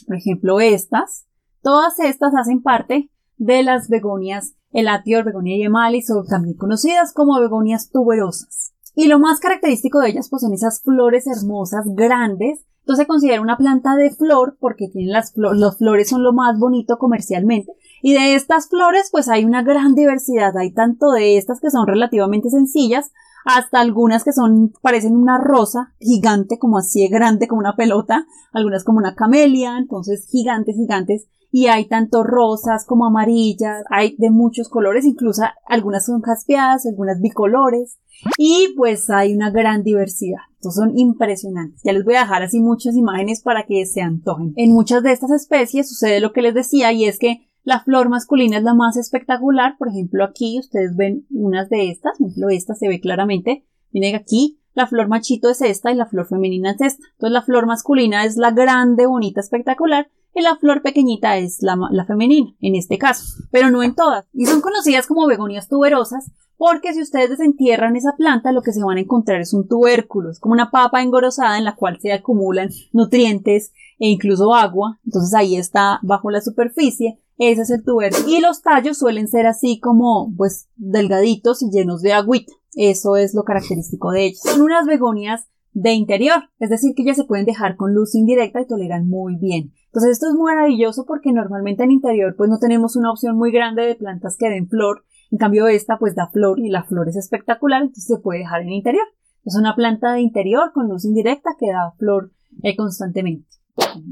por 0.06 0.16
ejemplo 0.16 0.60
estas, 0.60 1.26
todas 1.62 1.98
estas 1.98 2.34
hacen 2.34 2.62
parte 2.62 3.10
de 3.38 3.62
las 3.62 3.88
begonias 3.88 4.54
elatior, 4.72 5.24
begonia 5.24 5.56
yemalis, 5.56 6.10
o 6.10 6.22
también 6.22 6.56
conocidas 6.56 7.14
como 7.14 7.40
begonias 7.40 7.88
tuberosas. 7.90 8.74
Y 8.94 9.06
lo 9.06 9.18
más 9.18 9.40
característico 9.40 10.00
de 10.00 10.10
ellas 10.10 10.28
pues 10.28 10.42
son 10.42 10.52
esas 10.52 10.82
flores 10.82 11.26
hermosas, 11.26 11.86
grandes, 11.94 12.66
entonces 12.82 13.04
se 13.04 13.08
considera 13.08 13.40
una 13.40 13.56
planta 13.56 13.96
de 13.96 14.10
flor 14.10 14.56
porque 14.60 14.88
tienen 14.88 15.12
las, 15.12 15.32
las 15.36 15.78
flores 15.78 16.08
son 16.08 16.22
lo 16.22 16.32
más 16.32 16.58
bonito 16.58 16.98
comercialmente 16.98 17.72
y 18.02 18.14
de 18.14 18.34
estas 18.34 18.68
flores, 18.68 19.08
pues 19.12 19.28
hay 19.28 19.44
una 19.44 19.62
gran 19.62 19.94
diversidad. 19.94 20.56
Hay 20.56 20.72
tanto 20.72 21.12
de 21.12 21.38
estas 21.38 21.60
que 21.60 21.70
son 21.70 21.86
relativamente 21.86 22.50
sencillas, 22.50 23.12
hasta 23.44 23.80
algunas 23.80 24.24
que 24.24 24.32
son, 24.32 24.72
parecen 24.82 25.16
una 25.16 25.38
rosa 25.38 25.94
gigante, 25.98 26.58
como 26.58 26.78
así 26.78 27.02
de 27.02 27.08
grande, 27.08 27.48
como 27.48 27.60
una 27.60 27.76
pelota, 27.76 28.26
algunas 28.52 28.84
como 28.84 28.98
una 28.98 29.14
camelia, 29.14 29.78
entonces 29.78 30.28
gigantes, 30.30 30.76
gigantes, 30.76 31.26
y 31.50 31.66
hay 31.66 31.86
tanto 31.86 32.22
rosas 32.22 32.86
como 32.86 33.04
amarillas, 33.04 33.84
hay 33.90 34.16
de 34.16 34.30
muchos 34.30 34.68
colores, 34.68 35.04
incluso 35.04 35.42
algunas 35.66 36.06
son 36.06 36.22
jaspeadas, 36.22 36.86
algunas 36.86 37.20
bicolores, 37.20 37.98
y 38.38 38.72
pues 38.76 39.10
hay 39.10 39.34
una 39.34 39.50
gran 39.50 39.82
diversidad. 39.82 40.40
Estos 40.54 40.76
son 40.76 40.96
impresionantes. 40.96 41.80
Ya 41.84 41.92
les 41.92 42.04
voy 42.04 42.14
a 42.14 42.20
dejar 42.20 42.42
así 42.42 42.60
muchas 42.60 42.96
imágenes 42.96 43.42
para 43.42 43.66
que 43.66 43.84
se 43.84 44.00
antojen. 44.00 44.52
En 44.56 44.72
muchas 44.72 45.02
de 45.02 45.12
estas 45.12 45.30
especies 45.32 45.88
sucede 45.88 46.20
lo 46.20 46.32
que 46.32 46.42
les 46.42 46.54
decía 46.54 46.92
y 46.92 47.04
es 47.04 47.18
que 47.18 47.48
la 47.64 47.80
flor 47.80 48.08
masculina 48.08 48.58
es 48.58 48.64
la 48.64 48.74
más 48.74 48.96
espectacular. 48.96 49.76
Por 49.78 49.88
ejemplo, 49.88 50.24
aquí 50.24 50.58
ustedes 50.58 50.96
ven 50.96 51.26
unas 51.30 51.68
de 51.68 51.90
estas. 51.90 52.18
Por 52.18 52.28
ejemplo, 52.28 52.48
esta 52.50 52.74
se 52.74 52.88
ve 52.88 53.00
claramente. 53.00 53.64
Miren 53.92 54.16
aquí, 54.16 54.58
la 54.74 54.86
flor 54.86 55.08
machito 55.08 55.50
es 55.50 55.60
esta 55.60 55.92
y 55.92 55.94
la 55.94 56.06
flor 56.06 56.26
femenina 56.26 56.72
es 56.72 56.80
esta. 56.80 57.04
Entonces 57.12 57.32
la 57.32 57.42
flor 57.42 57.66
masculina 57.66 58.24
es 58.24 58.36
la 58.36 58.50
grande, 58.50 59.06
bonita, 59.06 59.40
espectacular 59.40 60.08
y 60.34 60.42
la 60.42 60.56
flor 60.56 60.82
pequeñita 60.82 61.36
es 61.36 61.58
la, 61.60 61.76
femenina, 62.06 62.54
en 62.60 62.74
este 62.74 62.98
caso, 62.98 63.24
pero 63.50 63.70
no 63.70 63.82
en 63.82 63.94
todas. 63.94 64.24
Y 64.32 64.46
son 64.46 64.60
conocidas 64.60 65.06
como 65.06 65.26
begonias 65.26 65.68
tuberosas 65.68 66.30
porque 66.56 66.94
si 66.94 67.02
ustedes 67.02 67.30
desentierran 67.30 67.96
esa 67.96 68.14
planta 68.16 68.52
lo 68.52 68.62
que 68.62 68.72
se 68.72 68.84
van 68.84 68.96
a 68.96 69.00
encontrar 69.00 69.40
es 69.40 69.52
un 69.52 69.66
tubérculo, 69.66 70.30
es 70.30 70.38
como 70.38 70.52
una 70.54 70.70
papa 70.70 71.02
engorosada 71.02 71.58
en 71.58 71.64
la 71.64 71.74
cual 71.74 71.98
se 72.00 72.12
acumulan 72.12 72.70
nutrientes 72.92 73.72
e 73.98 74.08
incluso 74.08 74.54
agua, 74.54 75.00
entonces 75.04 75.34
ahí 75.34 75.56
está 75.56 75.98
bajo 76.02 76.30
la 76.30 76.40
superficie, 76.40 77.20
ese 77.50 77.62
es 77.62 77.70
el 77.70 77.84
tubérculo. 77.84 78.28
Y 78.28 78.40
los 78.40 78.62
tallos 78.62 78.98
suelen 78.98 79.28
ser 79.28 79.46
así 79.46 79.80
como 79.80 80.32
pues 80.36 80.68
delgaditos 80.76 81.62
y 81.62 81.70
llenos 81.70 82.02
de 82.02 82.12
agüita, 82.12 82.52
eso 82.74 83.16
es 83.16 83.34
lo 83.34 83.44
característico 83.44 84.10
de 84.10 84.26
ellos. 84.26 84.40
Son 84.40 84.60
unas 84.62 84.86
begonias 84.86 85.48
de 85.74 85.92
interior, 85.92 86.50
es 86.58 86.70
decir, 86.70 86.94
que 86.94 87.04
ya 87.04 87.14
se 87.14 87.24
pueden 87.24 87.46
dejar 87.46 87.76
con 87.76 87.94
luz 87.94 88.14
indirecta 88.14 88.60
y 88.60 88.66
toleran 88.66 89.08
muy 89.08 89.36
bien. 89.36 89.72
Entonces 89.86 90.12
esto 90.12 90.28
es 90.28 90.34
muy 90.34 90.52
maravilloso 90.52 91.04
porque 91.06 91.32
normalmente 91.32 91.84
en 91.84 91.90
interior 91.90 92.34
pues 92.36 92.50
no 92.50 92.58
tenemos 92.58 92.96
una 92.96 93.10
opción 93.10 93.36
muy 93.36 93.52
grande 93.52 93.86
de 93.86 93.94
plantas 93.94 94.36
que 94.38 94.48
den 94.48 94.68
flor, 94.68 95.04
en 95.30 95.38
cambio 95.38 95.66
esta 95.66 95.98
pues 95.98 96.14
da 96.14 96.28
flor 96.28 96.60
y 96.60 96.68
la 96.68 96.84
flor 96.84 97.08
es 97.08 97.16
espectacular, 97.16 97.82
entonces 97.82 98.04
se 98.06 98.22
puede 98.22 98.40
dejar 98.40 98.62
en 98.62 98.70
interior. 98.70 99.06
Es 99.44 99.56
una 99.56 99.74
planta 99.74 100.12
de 100.12 100.20
interior 100.20 100.72
con 100.72 100.88
luz 100.88 101.04
indirecta 101.04 101.50
que 101.58 101.72
da 101.72 101.92
flor 101.98 102.30
eh, 102.62 102.76
constantemente. 102.76 103.48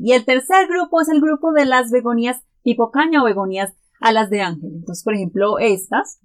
Y 0.02 0.12
el 0.12 0.24
tercer 0.24 0.66
grupo 0.68 1.00
es 1.00 1.08
el 1.08 1.20
grupo 1.20 1.52
de 1.52 1.66
las 1.66 1.90
begonias 1.90 2.42
tipo 2.62 2.90
caña 2.90 3.22
o 3.22 3.24
begonias 3.24 3.74
alas 4.00 4.30
de 4.30 4.40
ángel. 4.40 4.70
Entonces, 4.74 5.04
por 5.04 5.14
ejemplo, 5.14 5.58
estas 5.58 6.20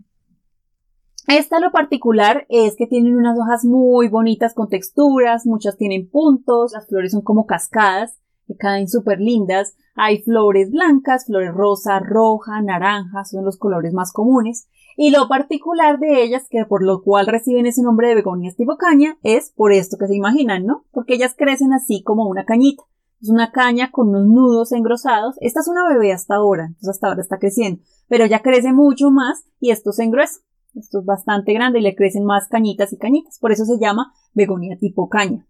esta 1.28 1.60
lo 1.60 1.72
particular 1.72 2.46
es 2.50 2.76
que 2.76 2.86
tienen 2.86 3.18
unas 3.18 3.38
hojas 3.40 3.66
muy 3.66 4.10
bonitas 4.10 4.54
con 4.54 4.70
texturas, 4.70 5.48
muchas 5.48 5.76
tienen 5.76 6.08
puntos, 6.08 6.74
las 6.74 6.88
flores 6.88 7.14
son 7.14 7.24
como 7.24 7.48
cascadas, 7.48 8.20
que 8.46 8.56
caen 8.56 8.88
súper 8.88 9.20
lindas. 9.20 9.76
Hay 9.96 10.22
flores 10.22 10.70
blancas, 10.70 11.26
flores 11.26 11.52
rosa, 11.52 12.00
roja, 12.00 12.62
naranja, 12.62 13.26
son 13.26 13.44
los 13.44 13.58
colores 13.58 13.92
más 13.92 14.14
comunes. 14.14 14.68
Y 14.98 15.10
lo 15.10 15.28
particular 15.28 15.98
de 15.98 16.22
ellas, 16.24 16.48
que 16.48 16.64
por 16.66 16.84
lo 16.84 17.02
cual 17.02 17.26
reciben 17.26 17.66
ese 17.66 17.82
nombre 17.82 18.08
de 18.08 18.16
begonias 18.16 18.56
tipo 18.56 18.78
caña, 18.78 19.18
es 19.24 19.52
por 19.56 19.74
esto 19.74 19.98
que 19.98 20.08
se 20.08 20.16
imaginan, 20.16 20.66
¿no? 20.66 20.86
Porque 20.92 21.16
ellas 21.16 21.34
crecen 21.36 21.74
así 21.74 22.04
como 22.04 22.28
una 22.28 22.46
cañita. 22.46 22.84
Es 23.22 23.30
una 23.30 23.52
caña 23.52 23.92
con 23.92 24.10
unos 24.10 24.28
nudos 24.28 24.72
engrosados. 24.72 25.36
Esta 25.40 25.62
es 25.62 25.68
una 25.68 25.88
bebé 25.88 26.14
hasta 26.14 26.36
ahora, 26.36 26.66
entonces 26.66 26.90
hasta 26.90 27.08
ahora 27.08 27.22
está 27.22 27.40
creciendo. 27.40 27.82
Pero 28.08 28.26
ya 28.26 28.42
crece 28.42 28.74
mucho 28.74 29.12
más 29.12 29.46
y 29.60 29.72
esto 29.72 29.92
se 29.92 30.04
engruesa. 30.04 30.42
Esto 30.76 31.00
es 31.00 31.06
bastante 31.06 31.54
grande 31.54 31.80
y 31.80 31.82
le 31.82 31.96
crecen 31.96 32.26
más 32.26 32.48
cañitas 32.48 32.92
y 32.94 32.98
cañitas. 32.98 33.40
Por 33.40 33.52
eso 33.52 33.66
se 33.66 33.80
llama 33.80 34.14
begonia 34.34 34.78
tipo 34.78 35.10
caña. 35.10 35.48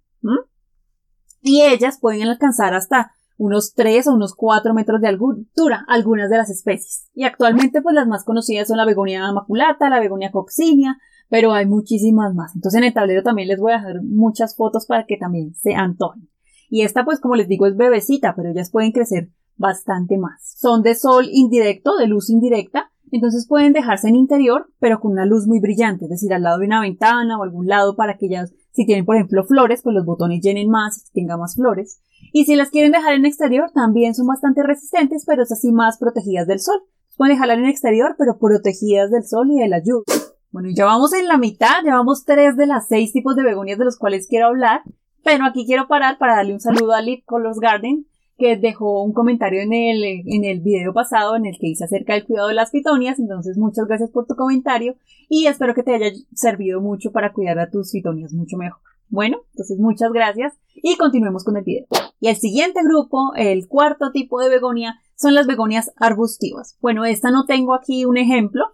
Y 1.42 1.62
ellas 1.62 2.00
pueden 2.00 2.28
alcanzar 2.28 2.74
hasta 2.74 3.12
unos 3.38 3.74
3 3.74 4.08
o 4.08 4.14
unos 4.14 4.34
4 4.36 4.74
metros 4.74 5.02
de 5.02 5.08
altura, 5.08 5.86
algunas 5.88 6.30
de 6.30 6.38
las 6.38 6.50
especies. 6.50 7.10
Y 7.14 7.24
actualmente, 7.24 7.82
pues 7.82 7.94
las 7.94 8.08
más 8.08 8.24
conocidas 8.24 8.68
son 8.68 8.78
la 8.78 8.86
begonia 8.86 9.32
maculata, 9.34 9.90
la 9.90 10.00
begonia 10.00 10.32
coccinia, 10.32 10.98
pero 11.30 11.54
hay 11.54 11.66
muchísimas 11.66 12.34
más. 12.34 12.56
Entonces 12.56 12.78
en 12.78 12.86
el 12.86 12.94
tablero 12.94 13.24
también 13.24 13.48
les 13.48 13.60
voy 13.60 13.74
a 13.74 13.78
dejar 13.78 14.02
muchas 14.04 14.56
fotos 14.56 14.86
para 14.86 15.06
que 15.06 15.18
también 15.18 15.54
se 15.56 15.74
antojen. 15.74 16.30
Y 16.70 16.82
esta, 16.82 17.06
pues 17.06 17.20
como 17.20 17.36
les 17.36 17.48
digo, 17.48 17.66
es 17.66 17.76
bebecita, 17.76 18.34
pero 18.36 18.50
ellas 18.50 18.72
pueden 18.72 18.92
crecer 18.92 19.30
bastante 19.58 20.18
más. 20.18 20.56
Son 20.58 20.82
de 20.82 20.96
sol 20.96 21.28
indirecto, 21.32 21.98
de 21.98 22.08
luz 22.08 22.30
indirecta, 22.30 22.92
entonces 23.12 23.48
pueden 23.48 23.74
dejarse 23.74 24.10
en 24.10 24.16
interior, 24.16 24.68
pero 24.80 25.00
con 25.00 25.12
una 25.12 25.26
luz 25.26 25.48
muy 25.48 25.60
brillante, 25.60 26.06
es 26.06 26.10
decir, 26.10 26.34
al 26.34 26.44
lado 26.44 26.60
de 26.60 26.66
una 26.66 26.82
ventana 26.82 27.38
o 27.38 27.44
algún 27.44 27.68
lado 27.68 27.96
para 27.96 28.18
que 28.18 28.26
ellas, 28.26 28.54
si 28.72 28.86
tienen 28.86 29.06
por 29.06 29.16
ejemplo 29.16 29.44
flores, 29.46 29.82
pues 29.84 29.96
los 29.96 30.06
botones 30.06 30.42
llenen 30.42 30.70
más 30.70 31.10
tenga 31.14 31.38
más 31.38 31.56
flores. 31.56 32.02
Y 32.34 32.46
si 32.46 32.56
las 32.56 32.72
quieren 32.72 32.92
dejar 32.92 33.14
en 33.14 33.26
exterior, 33.26 33.72
también 33.74 34.16
son 34.16 34.28
bastante 34.28 34.64
resistentes, 34.64 35.24
pero 35.26 35.44
es 35.44 35.52
así 35.52 35.72
más 35.72 35.98
protegidas 35.98 36.48
del 36.48 36.60
sol. 36.60 36.82
Pueden 37.18 37.36
dejarla 37.36 37.54
en 37.54 37.66
exterior, 37.66 38.16
pero 38.18 38.38
protegidas 38.38 39.12
del 39.12 39.24
sol 39.24 39.50
y 39.52 39.60
de 39.60 39.70
la 39.70 39.80
lluvia. 39.80 40.04
Bueno, 40.52 40.70
ya 40.76 40.86
vamos 40.86 41.14
en 41.14 41.28
la 41.28 41.38
mitad, 41.38 41.84
llevamos 41.84 42.26
tres 42.26 42.58
de 42.58 42.66
las 42.66 42.88
seis 42.88 43.14
tipos 43.14 43.36
de 43.36 43.44
begonias 43.44 43.78
de 43.78 43.86
los 43.86 43.98
cuales 43.98 44.28
quiero 44.28 44.48
hablar, 44.48 44.82
pero 45.26 45.44
aquí 45.44 45.66
quiero 45.66 45.88
parar 45.88 46.20
para 46.20 46.36
darle 46.36 46.54
un 46.54 46.62
saludo 46.62 46.94
a 46.94 47.02
Lip 47.02 47.26
Colors 47.26 47.60
Garden, 47.60 48.06
que 48.38 48.58
dejó 48.58 49.02
un 49.02 49.12
comentario 49.12 49.60
en 49.60 49.74
el, 49.74 50.04
en 50.04 50.44
el 50.44 50.60
video 50.60 50.94
pasado 50.94 51.36
en 51.36 51.48
el 51.48 51.58
que 51.58 51.68
hice 51.68 51.86
acerca 51.86 52.14
del 52.14 52.26
cuidado 52.26 52.50
de 52.50 52.54
las 52.54 52.70
fitonias. 52.70 53.18
Entonces, 53.18 53.58
muchas 53.58 53.88
gracias 53.88 54.12
por 54.12 54.28
tu 54.28 54.36
comentario 54.36 54.96
y 55.28 55.48
espero 55.48 55.74
que 55.74 55.82
te 55.82 55.96
haya 55.96 56.12
servido 56.36 56.80
mucho 56.80 57.12
para 57.12 57.34
cuidar 57.34 57.58
a 57.58 57.72
tus 57.72 57.92
fitonias 57.92 58.34
mucho 58.34 58.56
mejor. 58.56 58.80
Bueno, 59.10 59.40
entonces 59.54 59.80
muchas 59.80 60.12
gracias 60.12 60.54
y 60.76 60.96
continuemos 60.96 61.44
con 61.44 61.58
el 61.58 61.64
video. 61.64 61.88
Y 62.20 62.28
el 62.28 62.36
siguiente 62.36 62.82
grupo, 62.84 63.34
el 63.36 63.68
cuarto 63.68 64.12
tipo 64.12 64.40
de 64.40 64.50
begonia, 64.50 65.00
son 65.16 65.34
las 65.34 65.48
begonias 65.48 65.92
arbustivas. 65.98 66.78
Bueno, 66.82 67.04
esta 67.04 67.32
no 67.32 67.46
tengo 67.48 67.74
aquí 67.74 68.06
un 68.06 68.18
ejemplo, 68.18 68.66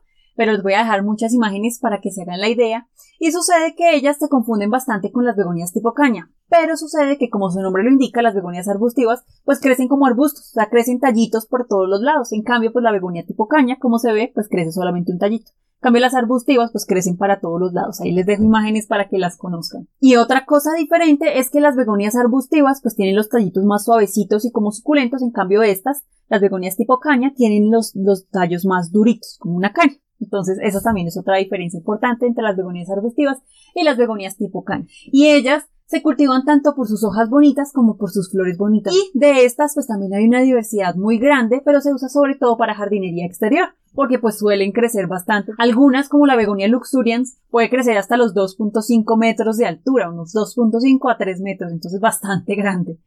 pero 0.42 0.54
les 0.54 0.64
voy 0.64 0.74
a 0.74 0.80
dejar 0.80 1.04
muchas 1.04 1.36
imágenes 1.36 1.78
para 1.78 2.02
que 2.02 2.10
se 2.10 2.24
hagan 2.24 2.40
la 2.40 2.50
idea. 2.50 2.88
Y 3.20 3.32
sucede 3.32 3.76
que 3.76 3.96
ellas 3.96 4.18
se 4.18 4.28
confunden 4.28 4.72
bastante 4.72 5.12
con 5.12 5.24
las 5.24 5.36
begonias 5.36 5.72
tipo 5.72 5.94
caña. 5.94 6.32
Pero 6.50 6.78
sucede 6.78 7.20
que, 7.20 7.30
como 7.30 7.52
su 7.52 7.62
nombre 7.62 7.84
lo 7.84 7.92
indica, 7.92 8.24
las 8.24 8.34
begonias 8.34 8.68
arbustivas, 8.68 9.24
pues 9.46 9.60
crecen 9.60 9.88
como 9.88 10.08
arbustos, 10.08 10.50
o 10.50 10.54
sea, 10.54 10.68
crecen 10.68 11.00
tallitos 11.00 11.46
por 11.46 11.68
todos 11.68 11.88
los 11.88 12.02
lados. 12.02 12.32
En 12.32 12.42
cambio, 12.42 12.74
pues 12.74 12.82
la 12.82 12.92
begonia 12.92 13.24
tipo 13.24 13.48
caña, 13.48 13.78
como 13.80 14.00
se 14.00 14.12
ve, 14.14 14.32
pues 14.34 14.48
crece 14.50 14.72
solamente 14.72 15.12
un 15.12 15.20
tallito. 15.20 15.52
En 15.52 15.82
cambio, 15.82 16.02
las 16.02 16.16
arbustivas, 16.16 16.72
pues 16.72 16.88
crecen 16.88 17.18
para 17.18 17.40
todos 17.40 17.60
los 17.60 17.72
lados. 17.74 18.02
Ahí 18.02 18.12
les 18.12 18.26
dejo 18.26 18.42
imágenes 18.42 18.88
para 18.88 19.10
que 19.10 19.20
las 19.20 19.38
conozcan. 19.38 19.88
Y 20.00 20.16
otra 20.16 20.46
cosa 20.46 20.72
diferente 20.76 21.38
es 21.38 21.52
que 21.52 21.62
las 21.62 21.76
begonias 21.76 22.16
arbustivas, 22.16 22.82
pues 22.82 22.96
tienen 22.96 23.16
los 23.16 23.30
tallitos 23.30 23.64
más 23.64 23.86
suavecitos 23.86 24.44
y 24.46 24.52
como 24.52 24.72
suculentos. 24.72 25.22
En 25.22 25.30
cambio, 25.30 25.62
estas, 25.62 26.04
las 26.30 26.42
begonias 26.42 26.78
tipo 26.78 27.00
caña, 27.00 27.32
tienen 27.36 27.70
los, 27.70 27.96
los 27.96 28.28
tallos 28.30 28.66
más 28.66 28.92
duritos, 28.92 29.38
como 29.40 29.56
una 29.56 29.72
caña. 29.72 29.98
Entonces, 30.22 30.58
esa 30.62 30.82
también 30.82 31.08
es 31.08 31.18
otra 31.18 31.38
diferencia 31.38 31.78
importante 31.78 32.28
entre 32.28 32.44
las 32.44 32.56
begonias 32.56 32.90
arbustivas 32.90 33.40
y 33.76 33.84
las 33.84 33.98
begonias 33.98 34.38
tipo 34.38 34.64
caña. 34.64 34.86
Y 35.12 35.28
ellas 35.28 35.66
se 35.92 36.02
cultivan 36.02 36.46
tanto 36.46 36.74
por 36.74 36.88
sus 36.88 37.04
hojas 37.04 37.30
bonitas 37.30 37.74
como 37.74 37.98
por 37.98 38.12
sus 38.12 38.32
flores 38.32 38.58
bonitas. 38.58 38.94
Y 38.94 39.12
de 39.14 39.44
estas, 39.44 39.74
pues 39.74 39.88
también 39.88 40.14
hay 40.14 40.26
una 40.26 40.40
diversidad 40.40 40.96
muy 40.96 41.18
grande, 41.18 41.62
pero 41.66 41.82
se 41.82 41.94
usa 41.94 42.08
sobre 42.08 42.36
todo 42.36 42.56
para 42.56 42.76
jardinería 42.76 43.26
exterior, 43.26 43.68
porque 43.94 44.18
pues 44.18 44.40
suelen 44.40 44.72
crecer 44.72 45.08
bastante. 45.08 45.52
Algunas, 45.58 46.08
como 46.08 46.28
la 46.28 46.38
begonia 46.38 46.70
luxurians, 46.70 47.38
puede 47.50 47.70
crecer 47.70 47.98
hasta 47.98 48.16
los 48.16 48.34
2.5 48.34 49.18
metros 49.18 49.58
de 49.58 49.66
altura, 49.66 50.10
unos 50.10 50.34
2.5 50.34 51.12
a 51.12 51.18
3 51.18 51.42
metros, 51.42 51.74
entonces 51.74 52.00
bastante 52.00 52.56
grande. 52.56 52.98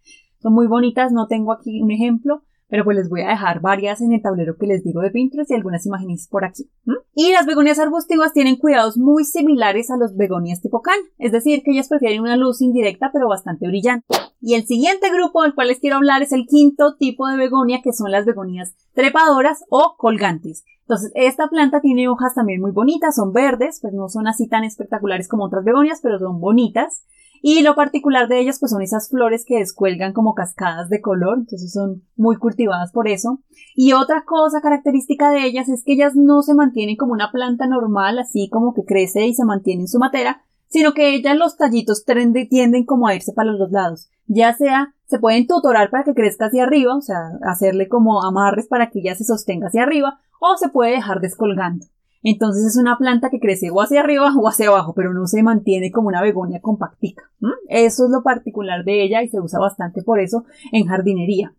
Son 0.40 0.52
muy 0.52 0.66
bonitas, 0.66 1.11
no 1.11 1.26
tengo 1.26 1.52
aquí 1.52 1.80
un 1.80 1.90
ejemplo, 1.90 2.42
pero 2.68 2.85
pues 2.85 2.97
les 2.97 3.09
voy 3.09 3.23
a 3.23 3.28
dejar 3.28 3.61
varias 3.61 4.00
en 4.00 4.12
el 4.12 4.23
tablero 4.23 4.56
que 4.56 4.66
les 4.66 4.83
digo 4.83 5.00
de 5.00 5.11
Pinterest 5.11 5.50
y 5.50 5.54
algunas 5.54 5.87
imágenes 5.87 6.28
por 6.28 6.44
aquí. 6.44 6.71
Y 7.14 7.33
las 7.33 7.47
begonias 7.47 7.78
arbustivas 7.78 8.33
tienen 8.33 8.56
cuidados 8.56 8.97
muy 8.97 9.25
similares 9.25 9.90
a 9.90 9.97
los 9.97 10.16
begonias 10.16 10.61
tipo 10.61 10.83
caña, 10.83 11.02
es 11.18 11.33
decir, 11.33 11.62
que 11.62 11.73
ellas 11.73 11.88
prefieren 11.88 12.23
una 12.23 12.37
luz 12.37 12.61
indirecta 12.61 13.11
pero 13.12 13.28
bastante 13.28 13.66
brillante. 13.66 14.06
Y 14.40 14.54
el 14.54 14.66
siguiente 14.66 15.11
grupo 15.11 15.42
del 15.42 15.54
cual 15.54 15.68
les 15.68 15.80
quiero 15.80 15.97
hablar 15.97 16.23
es 16.23 16.33
el 16.33 16.47
quinto 16.47 16.97
tipo 16.97 17.26
de 17.28 17.37
begonia, 17.37 17.80
que 17.83 17.92
son 17.92 18.11
las 18.11 18.26
begonias 18.26 18.75
trepadoras 18.92 19.64
o 19.71 19.94
colgantes. 19.97 20.64
Entonces, 20.87 21.12
esta 21.14 21.49
planta 21.49 21.81
tiene 21.81 22.09
hojas 22.09 22.35
también 22.35 22.61
muy 22.61 22.71
bonitas, 22.71 23.17
son 23.17 23.33
verdes, 23.33 23.79
pues 23.81 23.95
no 23.95 24.09
son 24.09 24.26
así 24.26 24.49
tan 24.49 24.64
espectaculares 24.64 25.29
como 25.29 25.45
otras 25.45 25.64
begonias, 25.64 26.00
pero 26.03 26.19
son 26.19 26.41
bonitas. 26.41 27.05
Y 27.47 27.62
lo 27.62 27.75
particular 27.75 28.26
de 28.29 28.41
ellas 28.41 28.59
pues 28.59 28.73
son 28.73 28.81
esas 28.81 29.11
flores 29.11 29.45
que 29.47 29.59
descuelgan 29.59 30.14
como 30.14 30.35
cascadas 30.35 30.88
de 30.88 31.03
color, 31.03 31.38
entonces 31.41 31.73
son 31.73 32.03
muy 32.17 32.37
cultivadas 32.37 32.91
por 32.91 33.07
eso. 33.07 33.41
Y 33.75 33.93
otra 33.93 34.25
cosa 34.25 34.62
característica 34.62 35.31
de 35.31 35.45
ellas 35.45 35.69
es 35.69 35.85
que 35.85 35.93
ellas 35.93 36.14
no 36.17 36.41
se 36.41 36.55
mantienen 36.55 36.97
como 36.97 37.12
una 37.12 37.31
planta 37.31 37.67
normal, 37.67 38.19
así 38.19 38.49
como 38.50 38.73
que 38.73 38.85
crece 38.85 39.26
y 39.26 39.35
se 39.35 39.45
mantiene 39.45 39.83
en 39.83 39.88
su 39.88 39.99
matera, 39.99 40.43
sino 40.69 40.93
que 40.95 41.14
ellas 41.14 41.37
los 41.37 41.59
tallitos 41.59 42.05
tienden 42.49 42.87
como 42.87 43.09
a 43.09 43.14
irse 43.14 43.33
para 43.35 43.50
los 43.50 43.59
dos 43.59 43.73
lados. 43.73 44.11
Ya 44.26 44.54
sea, 44.54 44.95
se 45.07 45.19
pueden 45.19 45.47
tutorar 45.47 45.90
para 45.90 46.04
que 46.04 46.14
crezca 46.14 46.47
hacia 46.47 46.64
arriba, 46.64 46.97
o 46.97 47.00
sea, 47.00 47.38
hacerle 47.43 47.88
como 47.88 48.23
amarres 48.23 48.66
para 48.66 48.90
que 48.90 49.00
ella 49.00 49.14
se 49.14 49.25
sostenga 49.25 49.69
hacia 49.69 49.83
arriba, 49.83 50.19
o 50.40 50.57
se 50.57 50.69
puede 50.69 50.93
dejar 50.93 51.21
descolgando. 51.21 51.87
Entonces 52.23 52.64
es 52.64 52.78
una 52.78 52.97
planta 52.97 53.28
que 53.28 53.38
crece 53.38 53.71
o 53.71 53.83
hacia 53.83 54.00
arriba 54.00 54.33
o 54.35 54.49
hacia 54.49 54.69
abajo, 54.69 54.95
pero 54.95 55.12
no 55.12 55.26
se 55.26 55.43
mantiene 55.43 55.90
como 55.90 56.09
una 56.09 56.23
begonia 56.23 56.61
compactica. 56.61 57.25
Eso 57.69 58.07
es 58.07 58.11
lo 58.11 58.23
particular 58.23 58.83
de 58.85 59.04
ella 59.04 59.23
y 59.23 59.28
se 59.28 59.40
usa 59.40 59.61
bastante 59.61 60.02
por 60.02 60.21
eso 60.21 60.45
en 60.73 60.87
jardinería. 60.87 61.54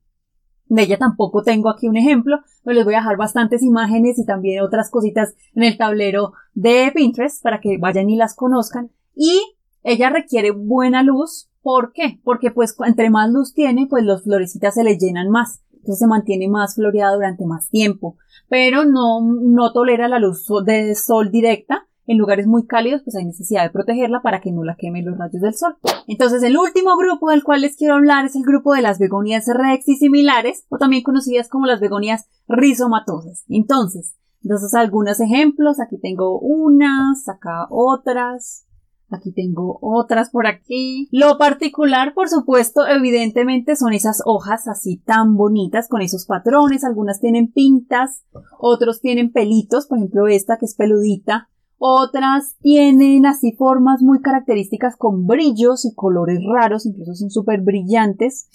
De 0.67 0.81
ella 0.81 0.97
tampoco 0.97 1.43
tengo 1.43 1.69
aquí 1.69 1.87
un 1.87 1.97
ejemplo, 1.97 2.39
pero 2.63 2.73
les 2.73 2.85
voy 2.85 2.95
a 2.95 2.97
dejar 2.97 3.17
bastantes 3.17 3.61
imágenes 3.61 4.17
y 4.17 4.25
también 4.25 4.63
otras 4.63 4.89
cositas 4.89 5.35
en 5.53 5.63
el 5.63 5.77
tablero 5.77 6.33
de 6.55 6.91
Pinterest 6.95 7.43
para 7.43 7.61
que 7.61 7.77
vayan 7.77 8.09
y 8.09 8.15
las 8.15 8.35
conozcan. 8.35 8.89
Y 9.15 9.39
ella 9.83 10.09
requiere 10.09 10.49
buena 10.49 11.03
luz. 11.03 11.51
¿Por 11.65 11.93
qué? 11.93 12.19
Porque 12.23 12.51
pues 12.51 12.75
entre 12.85 13.09
más 13.09 13.31
luz 13.31 13.55
tiene, 13.55 13.87
pues 13.89 14.05
las 14.05 14.21
florecitas 14.21 14.75
se 14.75 14.83
le 14.83 14.99
llenan 14.99 15.31
más. 15.31 15.63
Entonces 15.73 15.97
se 15.97 16.05
mantiene 16.05 16.47
más 16.47 16.75
floreada 16.75 17.15
durante 17.15 17.47
más 17.47 17.71
tiempo. 17.71 18.17
Pero 18.47 18.85
no, 18.85 19.19
no 19.21 19.73
tolera 19.73 20.07
la 20.07 20.19
luz 20.19 20.45
de 20.63 20.93
sol 20.93 21.31
directa 21.31 21.87
en 22.05 22.19
lugares 22.19 22.45
muy 22.45 22.67
cálidos, 22.67 23.01
pues 23.03 23.15
hay 23.15 23.25
necesidad 23.25 23.63
de 23.63 23.71
protegerla 23.71 24.21
para 24.21 24.41
que 24.41 24.51
no 24.51 24.63
la 24.63 24.75
quemen 24.75 25.05
los 25.05 25.17
rayos 25.17 25.41
del 25.41 25.55
sol. 25.55 25.75
Entonces, 26.05 26.43
el 26.43 26.55
último 26.55 26.97
grupo 26.97 27.31
del 27.31 27.43
cual 27.43 27.61
les 27.61 27.75
quiero 27.75 27.95
hablar 27.95 28.25
es 28.25 28.35
el 28.35 28.43
grupo 28.43 28.75
de 28.75 28.83
las 28.83 28.99
begonias 28.99 29.47
rex 29.47 29.87
y 29.87 29.95
similares, 29.95 30.67
o 30.69 30.77
también 30.77 31.01
conocidas 31.01 31.49
como 31.49 31.65
las 31.65 31.79
begonias 31.79 32.27
rizomatosas. 32.47 33.43
Entonces, 33.49 34.15
entonces 34.43 34.75
algunos 34.75 35.19
ejemplos, 35.19 35.79
aquí 35.79 35.97
tengo 35.99 36.37
unas, 36.37 37.27
acá 37.27 37.65
otras, 37.71 38.64
Aquí 39.11 39.31
tengo 39.31 39.77
otras 39.81 40.31
por 40.31 40.47
aquí. 40.47 41.07
Lo 41.11 41.37
particular, 41.37 42.13
por 42.13 42.27
supuesto, 42.27 42.87
evidentemente 42.87 43.75
son 43.75 43.93
esas 43.93 44.21
hojas 44.25 44.67
así 44.67 44.97
tan 44.97 45.35
bonitas 45.35 45.87
con 45.87 46.01
esos 46.01 46.25
patrones. 46.25 46.83
Algunas 46.83 47.19
tienen 47.19 47.51
pintas, 47.51 48.23
otros 48.59 49.01
tienen 49.01 49.31
pelitos, 49.31 49.85
por 49.87 49.99
ejemplo 49.99 50.27
esta 50.27 50.57
que 50.57 50.65
es 50.65 50.75
peludita. 50.75 51.49
Otras 51.77 52.55
tienen 52.61 53.25
así 53.25 53.51
formas 53.51 54.01
muy 54.01 54.21
características 54.21 54.95
con 54.95 55.27
brillos 55.27 55.85
y 55.85 55.93
colores 55.93 56.39
raros, 56.43 56.85
incluso 56.85 57.13
son 57.13 57.29
súper 57.29 57.61
brillantes. 57.61 58.49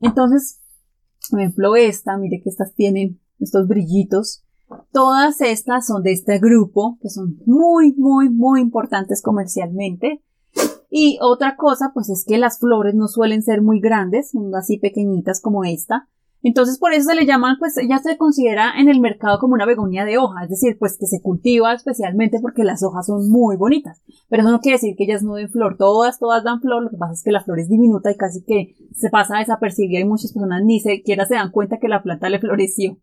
Entonces, 0.00 0.60
por 1.30 1.40
ejemplo, 1.40 1.76
esta, 1.76 2.16
mire 2.16 2.40
que 2.42 2.48
estas 2.48 2.74
tienen 2.74 3.20
estos 3.38 3.68
brillitos. 3.68 4.42
Todas 4.92 5.40
estas 5.40 5.86
son 5.86 6.02
de 6.02 6.12
este 6.12 6.38
grupo, 6.38 6.98
que 7.00 7.08
son 7.08 7.38
muy, 7.46 7.94
muy, 7.96 8.28
muy 8.28 8.60
importantes 8.60 9.22
comercialmente. 9.22 10.22
Y 10.90 11.18
otra 11.22 11.56
cosa, 11.56 11.92
pues 11.94 12.10
es 12.10 12.24
que 12.26 12.38
las 12.38 12.58
flores 12.58 12.94
no 12.94 13.06
suelen 13.06 13.42
ser 13.42 13.62
muy 13.62 13.80
grandes, 13.80 14.32
son 14.32 14.54
así 14.54 14.78
pequeñitas 14.78 15.40
como 15.40 15.64
esta. 15.64 16.08
Entonces 16.42 16.78
por 16.78 16.92
eso 16.92 17.10
se 17.10 17.14
le 17.14 17.26
llaman, 17.26 17.56
pues 17.58 17.76
ella 17.76 17.98
se 17.98 18.16
considera 18.16 18.72
en 18.78 18.88
el 18.88 18.98
mercado 18.98 19.38
como 19.38 19.54
una 19.54 19.66
begonia 19.66 20.06
de 20.06 20.16
hoja, 20.16 20.44
es 20.44 20.50
decir, 20.50 20.78
pues 20.78 20.96
que 20.98 21.06
se 21.06 21.20
cultiva 21.20 21.74
especialmente 21.74 22.38
porque 22.40 22.64
las 22.64 22.82
hojas 22.82 23.06
son 23.06 23.28
muy 23.28 23.56
bonitas. 23.56 24.00
Pero 24.28 24.42
eso 24.42 24.50
no 24.50 24.60
quiere 24.60 24.76
decir 24.76 24.96
que 24.96 25.04
ellas 25.04 25.22
no 25.22 25.34
den 25.34 25.50
flor, 25.50 25.76
todas, 25.76 26.18
todas 26.18 26.42
dan 26.42 26.60
flor, 26.60 26.82
lo 26.82 26.90
que 26.90 26.96
pasa 26.96 27.12
es 27.12 27.22
que 27.22 27.32
la 27.32 27.42
flor 27.42 27.60
es 27.60 27.68
diminuta 27.68 28.10
y 28.10 28.16
casi 28.16 28.42
que 28.42 28.74
se 28.94 29.10
pasa 29.10 29.38
desapercibida 29.38 30.00
y 30.00 30.04
muchas 30.04 30.32
personas 30.32 30.62
ni 30.64 30.80
siquiera 30.80 31.26
se 31.26 31.34
dan 31.34 31.50
cuenta 31.50 31.78
que 31.78 31.88
la 31.88 32.02
planta 32.02 32.30
le 32.30 32.40
floreció. 32.40 32.96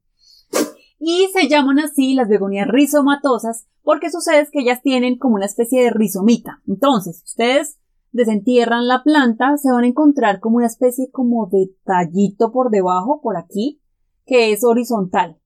Y 1.00 1.28
se 1.34 1.48
llaman 1.48 1.80
así 1.80 2.16
las 2.16 2.28
begonias 2.28 2.68
rizomatosas 2.68 3.68
porque 3.84 4.10
sucede 4.10 4.48
que 4.52 4.62
ellas 4.62 4.82
tienen 4.82 5.18
como 5.18 5.36
una 5.36 5.46
especie 5.46 5.84
de 5.84 5.92
rizomita. 5.92 6.62
Entonces, 6.68 7.20
si 7.20 7.26
ustedes 7.26 7.78
desentierran 8.12 8.88
la 8.88 9.04
planta, 9.04 9.58
se 9.58 9.72
van 9.72 9.84
a 9.84 9.88
encontrar 9.88 10.40
como 10.40 10.58
una 10.58 10.66
especie 10.66 11.10
como 11.12 11.48
de 11.48 11.72
tallito 11.84 12.52
por 12.52 12.70
debajo, 12.70 13.22
por 13.22 13.38
aquí, 13.38 13.82
que 14.26 14.52
es 14.52 14.64
horizontal. 14.64 15.38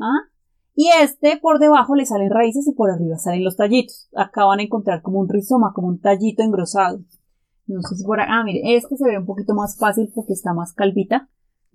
¿Ah? 0.00 0.28
Y 0.74 0.90
este 1.00 1.38
por 1.38 1.58
debajo 1.58 1.96
le 1.96 2.06
salen 2.06 2.30
raíces 2.30 2.68
y 2.68 2.72
por 2.72 2.90
arriba 2.90 3.18
salen 3.18 3.42
los 3.42 3.56
tallitos. 3.56 4.08
Acá 4.14 4.44
van 4.44 4.60
a 4.60 4.62
encontrar 4.62 5.02
como 5.02 5.18
un 5.18 5.28
rizoma, 5.28 5.72
como 5.74 5.88
un 5.88 6.00
tallito 6.00 6.42
engrosado. 6.42 7.00
No 7.66 7.82
sé 7.82 7.96
si 7.96 8.04
por 8.04 8.20
acá. 8.20 8.30
Ah, 8.32 8.44
mire, 8.44 8.76
este 8.76 8.96
se 8.96 9.04
ve 9.04 9.18
un 9.18 9.26
poquito 9.26 9.54
más 9.54 9.76
fácil 9.76 10.10
porque 10.14 10.32
está 10.32 10.54
más 10.54 10.72
calvita. 10.72 11.28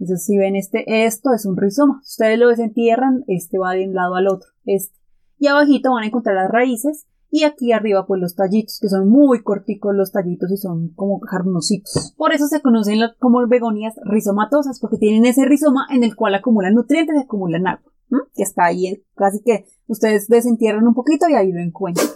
Entonces, 0.04 0.26
si 0.26 0.38
ven 0.38 0.58
este, 0.58 1.06
esto 1.06 1.34
es 1.34 1.46
un 1.46 1.56
rizoma. 1.56 2.02
Si 2.04 2.16
ustedes 2.16 2.38
lo 2.38 2.50
desentierran, 2.50 3.24
este 3.28 3.58
va 3.58 3.72
de 3.72 3.88
un 3.88 3.96
lado 3.96 4.16
al 4.16 4.28
otro. 4.28 4.50
Este. 4.66 4.94
Y 5.40 5.48
abajito 5.48 5.92
van 5.94 6.04
a 6.04 6.08
encontrar 6.08 6.36
las 6.36 6.52
raíces 6.52 7.08
y 7.32 7.46
aquí 7.46 7.72
arriba 7.72 8.06
pues 8.06 8.20
los 8.20 8.36
tallitos, 8.36 8.80
que 8.82 8.90
son 8.90 9.08
muy 9.08 9.44
corticos 9.44 9.96
los 9.96 10.12
tallitos 10.12 10.52
y 10.52 10.58
son 10.58 10.90
como 10.90 11.22
carnositos. 11.22 12.14
Por 12.18 12.34
eso 12.34 12.48
se 12.48 12.62
conocen 12.62 13.00
como 13.18 13.48
begonias 13.48 13.96
rizomatosas, 14.04 14.80
porque 14.82 14.98
tienen 14.98 15.26
ese 15.26 15.46
rizoma 15.46 15.88
en 15.90 16.04
el 16.04 16.16
cual 16.16 16.36
acumulan 16.36 16.76
nutrientes 16.76 17.16
y 17.16 17.24
acumulan 17.24 17.66
agua, 17.66 17.92
que 18.36 18.44
está 18.44 18.66
ahí, 18.66 19.04
casi 19.16 19.42
que 19.42 19.66
ustedes 19.88 20.28
desentierran 20.28 20.86
un 20.86 20.94
poquito 20.94 21.30
y 21.30 21.34
ahí 21.34 21.52
lo 21.52 21.62
encuentran. 21.62 22.08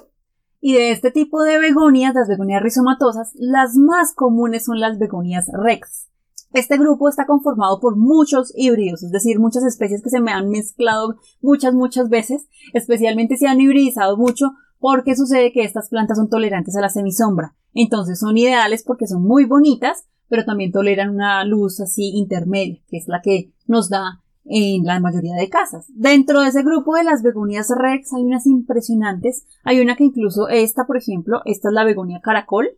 Y 0.60 0.73
de 0.73 0.91
este 0.91 1.10
tipo 1.12 1.41
de 1.41 1.58
begonias, 1.58 2.13
las 2.13 2.28
begonias 2.28 2.62
rizomatosas, 2.62 3.32
las 3.36 3.76
más 3.76 4.13
comunes 4.13 4.65
son 4.65 4.80
las 4.82 5.00
begonias 5.00 5.47
rex. 5.54 6.10
Este 6.53 6.77
grupo 6.77 7.10
está 7.10 7.25
conformado 7.25 7.79
por 7.79 7.97
muchos 7.97 8.53
híbridos, 8.55 9.03
es 9.03 9.12
decir, 9.12 9.39
muchas 9.39 9.63
especies 9.63 10.01
que 10.01 10.10
se 10.10 10.21
me 10.21 10.31
han 10.31 10.49
mezclado 10.49 11.15
muchas, 11.41 11.73
muchas 11.73 12.10
veces, 12.10 12.47
especialmente 12.73 13.36
si 13.36 13.45
han 13.45 13.60
hibridizado 13.60 14.17
mucho 14.17 14.51
porque 14.79 15.15
sucede 15.15 15.51
que 15.51 15.63
estas 15.63 15.89
plantas 15.89 16.17
son 16.17 16.29
tolerantes 16.29 16.75
a 16.75 16.81
la 16.81 16.89
semisombra. 16.89 17.55
Entonces 17.73 18.19
son 18.19 18.38
ideales 18.38 18.83
porque 18.83 19.07
son 19.07 19.23
muy 19.23 19.45
bonitas, 19.45 20.07
pero 20.29 20.45
también 20.45 20.71
toleran 20.71 21.10
una 21.10 21.43
luz 21.45 21.79
así 21.79 22.12
intermedia, 22.15 22.81
que 22.88 22.97
es 22.97 23.07
la 23.07 23.21
que 23.21 23.53
nos 23.65 23.89
da 23.89 24.21
en 24.45 24.86
la 24.86 24.99
mayoría 24.99 25.36
de 25.36 25.49
casas. 25.49 25.86
Dentro 25.89 26.41
de 26.41 26.49
ese 26.49 26.63
grupo 26.63 26.95
de 26.95 27.03
las 27.03 27.21
begonias 27.21 27.69
rex 27.69 28.13
hay 28.13 28.23
unas 28.23 28.45
impresionantes. 28.45 29.45
Hay 29.63 29.79
una 29.79 29.95
que 29.95 30.05
incluso 30.05 30.47
esta, 30.47 30.86
por 30.86 30.97
ejemplo, 30.97 31.41
esta 31.45 31.69
es 31.69 31.73
la 31.73 31.83
begonia 31.83 32.21
caracol, 32.21 32.69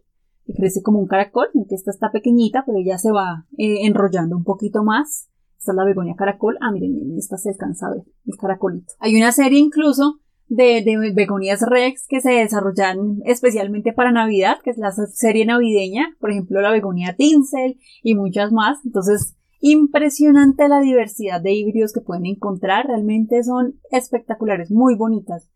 crece 0.54 0.82
como 0.82 1.00
un 1.00 1.08
caracol, 1.08 1.48
en 1.54 1.66
que 1.66 1.76
esta 1.76 1.92
está 1.92 2.12
pequeñita, 2.12 2.64
pero 2.66 2.80
ya 2.84 2.98
se 2.98 3.12
va 3.12 3.46
eh, 3.58 3.86
enrollando 3.86 4.38
un 4.38 4.44
poquito 4.44 4.84
más. 4.84 5.30
Esta 5.58 5.74
es 5.74 5.76
la 5.76 5.86
begonia 5.86 6.16
caracol. 6.16 6.58
Ah, 6.62 6.72
miren, 6.72 7.18
esta 7.18 7.38
se 7.38 7.50
alcanza 7.50 7.88
a 7.88 7.92
ver, 7.92 8.04
el 8.26 8.38
caracolito. 8.38 8.94
Hay 9.00 9.16
una 9.16 9.32
serie 9.32 9.60
incluso 9.60 10.20
de, 10.48 10.84
de 10.84 11.14
begonias 11.14 11.62
rex 11.62 12.08
que 12.08 12.22
se 12.22 12.32
desarrollan 12.32 13.20
especialmente 13.26 13.94
para 13.94 14.12
Navidad, 14.12 14.58
que 14.64 14.72
es 14.72 14.78
la 14.78 14.92
serie 14.92 15.46
navideña, 15.46 16.16
por 16.20 16.32
ejemplo 16.32 16.62
la 16.62 16.72
begonia 16.72 17.16
tinsel 17.16 17.78
y 18.02 18.16
muchas 18.16 18.52
más. 18.52 18.80
Entonces, 18.86 19.36
impresionante 19.62 20.68
la 20.68 20.80
diversidad 20.80 21.42
de 21.42 21.54
híbridos 21.54 21.94
que 21.94 22.02
pueden 22.02 22.26
encontrar, 22.26 22.88
realmente 22.88 23.44
son 23.44 23.80
espectaculares, 23.92 24.72
muy 24.72 24.96
bonitas. 24.96 25.50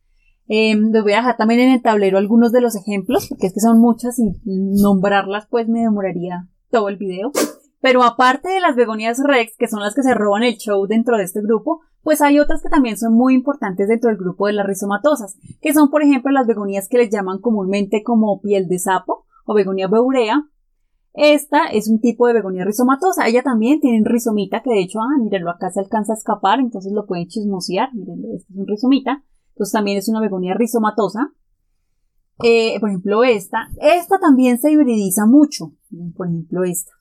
Eh, 0.47 0.75
les 0.75 1.03
voy 1.03 1.13
a 1.13 1.17
dejar 1.17 1.37
también 1.37 1.61
en 1.61 1.71
el 1.71 1.81
tablero 1.81 2.17
algunos 2.17 2.51
de 2.51 2.61
los 2.61 2.75
ejemplos, 2.75 3.27
porque 3.29 3.47
es 3.47 3.53
que 3.53 3.59
son 3.59 3.79
muchas 3.79 4.19
y 4.19 4.33
nombrarlas 4.45 5.47
pues 5.49 5.67
me 5.67 5.81
demoraría 5.81 6.47
todo 6.69 6.89
el 6.89 6.97
video. 6.97 7.31
Pero 7.81 8.03
aparte 8.03 8.49
de 8.49 8.61
las 8.61 8.75
begonias 8.75 9.19
rex, 9.21 9.57
que 9.57 9.67
son 9.67 9.81
las 9.81 9.93
que 9.93 10.03
se 10.03 10.13
roban 10.13 10.43
el 10.43 10.55
show 10.55 10.87
dentro 10.87 11.17
de 11.17 11.23
este 11.23 11.41
grupo, 11.41 11.81
pues 12.01 12.21
hay 12.21 12.39
otras 12.39 12.61
que 12.61 12.69
también 12.69 12.97
son 12.97 13.13
muy 13.13 13.33
importantes 13.33 13.87
dentro 13.87 14.09
del 14.09 14.17
grupo 14.17 14.47
de 14.47 14.53
las 14.53 14.65
rizomatosas, 14.65 15.37
que 15.61 15.73
son 15.73 15.89
por 15.89 16.01
ejemplo 16.01 16.31
las 16.31 16.47
begonías 16.47 16.87
que 16.87 16.97
les 16.97 17.09
llaman 17.09 17.39
comúnmente 17.39 18.03
como 18.03 18.41
piel 18.41 18.67
de 18.67 18.79
sapo 18.79 19.25
o 19.45 19.53
begonia 19.53 19.87
beurea. 19.87 20.43
Esta 21.13 21.65
es 21.65 21.89
un 21.89 21.99
tipo 21.99 22.25
de 22.27 22.33
begonia 22.33 22.65
rizomatosa. 22.65 23.27
Ella 23.27 23.43
también 23.43 23.79
tiene 23.79 24.01
rizomita 24.03 24.63
que 24.63 24.71
de 24.71 24.81
hecho, 24.81 24.99
ah, 24.99 25.21
mírenlo, 25.21 25.51
acá 25.51 25.69
se 25.69 25.79
alcanza 25.79 26.13
a 26.13 26.15
escapar, 26.15 26.59
entonces 26.59 26.91
lo 26.91 27.05
pueden 27.05 27.27
chismosear. 27.27 27.93
Mírenlo, 27.93 28.29
este 28.33 28.51
es 28.51 28.57
un 28.57 28.67
rizomita. 28.67 29.23
Entonces 29.53 29.71
también 29.71 29.97
es 29.97 30.09
una 30.09 30.19
begonia 30.19 30.53
rizomatosa. 30.55 31.31
Eh, 32.43 32.79
por 32.79 32.89
ejemplo, 32.89 33.23
esta. 33.23 33.69
Esta 33.79 34.19
también 34.19 34.59
se 34.59 34.71
hibridiza 34.71 35.25
mucho. 35.25 35.73
Por 36.15 36.27
ejemplo, 36.27 36.63
esta. 36.63 36.91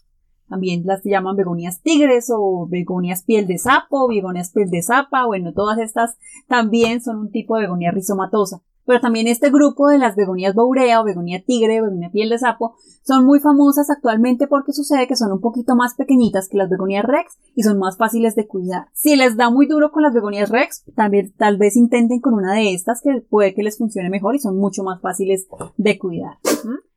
También 0.49 0.83
las 0.85 1.01
llaman 1.03 1.35
begonias 1.35 1.81
tigres 1.81 2.31
o 2.31 2.67
begonias 2.69 3.23
piel 3.23 3.47
de 3.47 3.57
sapo, 3.57 4.07
begonias 4.07 4.51
piel 4.53 4.69
de 4.69 4.83
zapa. 4.83 5.25
Bueno, 5.25 5.55
todas 5.55 5.79
estas 5.79 6.19
también 6.47 7.01
son 7.01 7.19
un 7.19 7.31
tipo 7.31 7.57
de 7.57 7.63
begonia 7.63 7.91
rizomatosa. 7.91 8.63
Pero 8.85 9.01
también 9.01 9.29
este 9.29 9.51
grupo 9.51 9.89
de 9.89 9.99
las 9.99 10.17
begonias 10.17 10.55
bourea 10.55 11.01
o 11.01 11.05
begonia 11.05 11.43
tigre, 11.45 11.81
begonia 11.81 12.11
piel 12.11 12.31
de 12.31 12.39
sapo, 12.39 12.75
son 13.03 13.25
muy 13.25 13.41
famosas 13.41 13.91
actualmente 13.91 14.47
porque 14.47 14.73
sucede 14.73 15.07
que 15.07 15.17
son 15.17 15.33
un 15.33 15.41
poquito 15.41 15.77
más 15.77 15.95
pequeñitas 15.95 16.49
que 16.49 16.57
las 16.57 16.69
begonias 16.69 17.05
rex 17.05 17.39
y 17.55 17.63
son 17.63 17.79
más 17.79 17.97
fáciles 17.97 18.35
de 18.35 18.47
cuidar. 18.47 18.87
Si 18.93 19.17
les 19.17 19.37
da 19.37 19.51
muy 19.51 19.67
duro 19.67 19.93
con 19.93 20.03
las 20.03 20.15
begonias 20.15 20.51
rex, 20.51 20.85
también 20.97 21.33
tal 21.37 21.59
vez 21.59 21.77
intenten 21.77 22.21
con 22.21 22.35
una 22.35 22.55
de 22.55 22.75
estas 22.75 23.01
que 23.03 23.21
puede 23.21 23.55
que 23.55 23.63
les 23.63 23.79
funcione 23.79 24.11
mejor 24.11 24.35
y 24.35 24.41
son 24.41 24.57
mucho 24.57 24.83
más 24.83 25.01
fáciles 25.01 25.47
de 25.77 25.99
cuidar. 25.99 26.39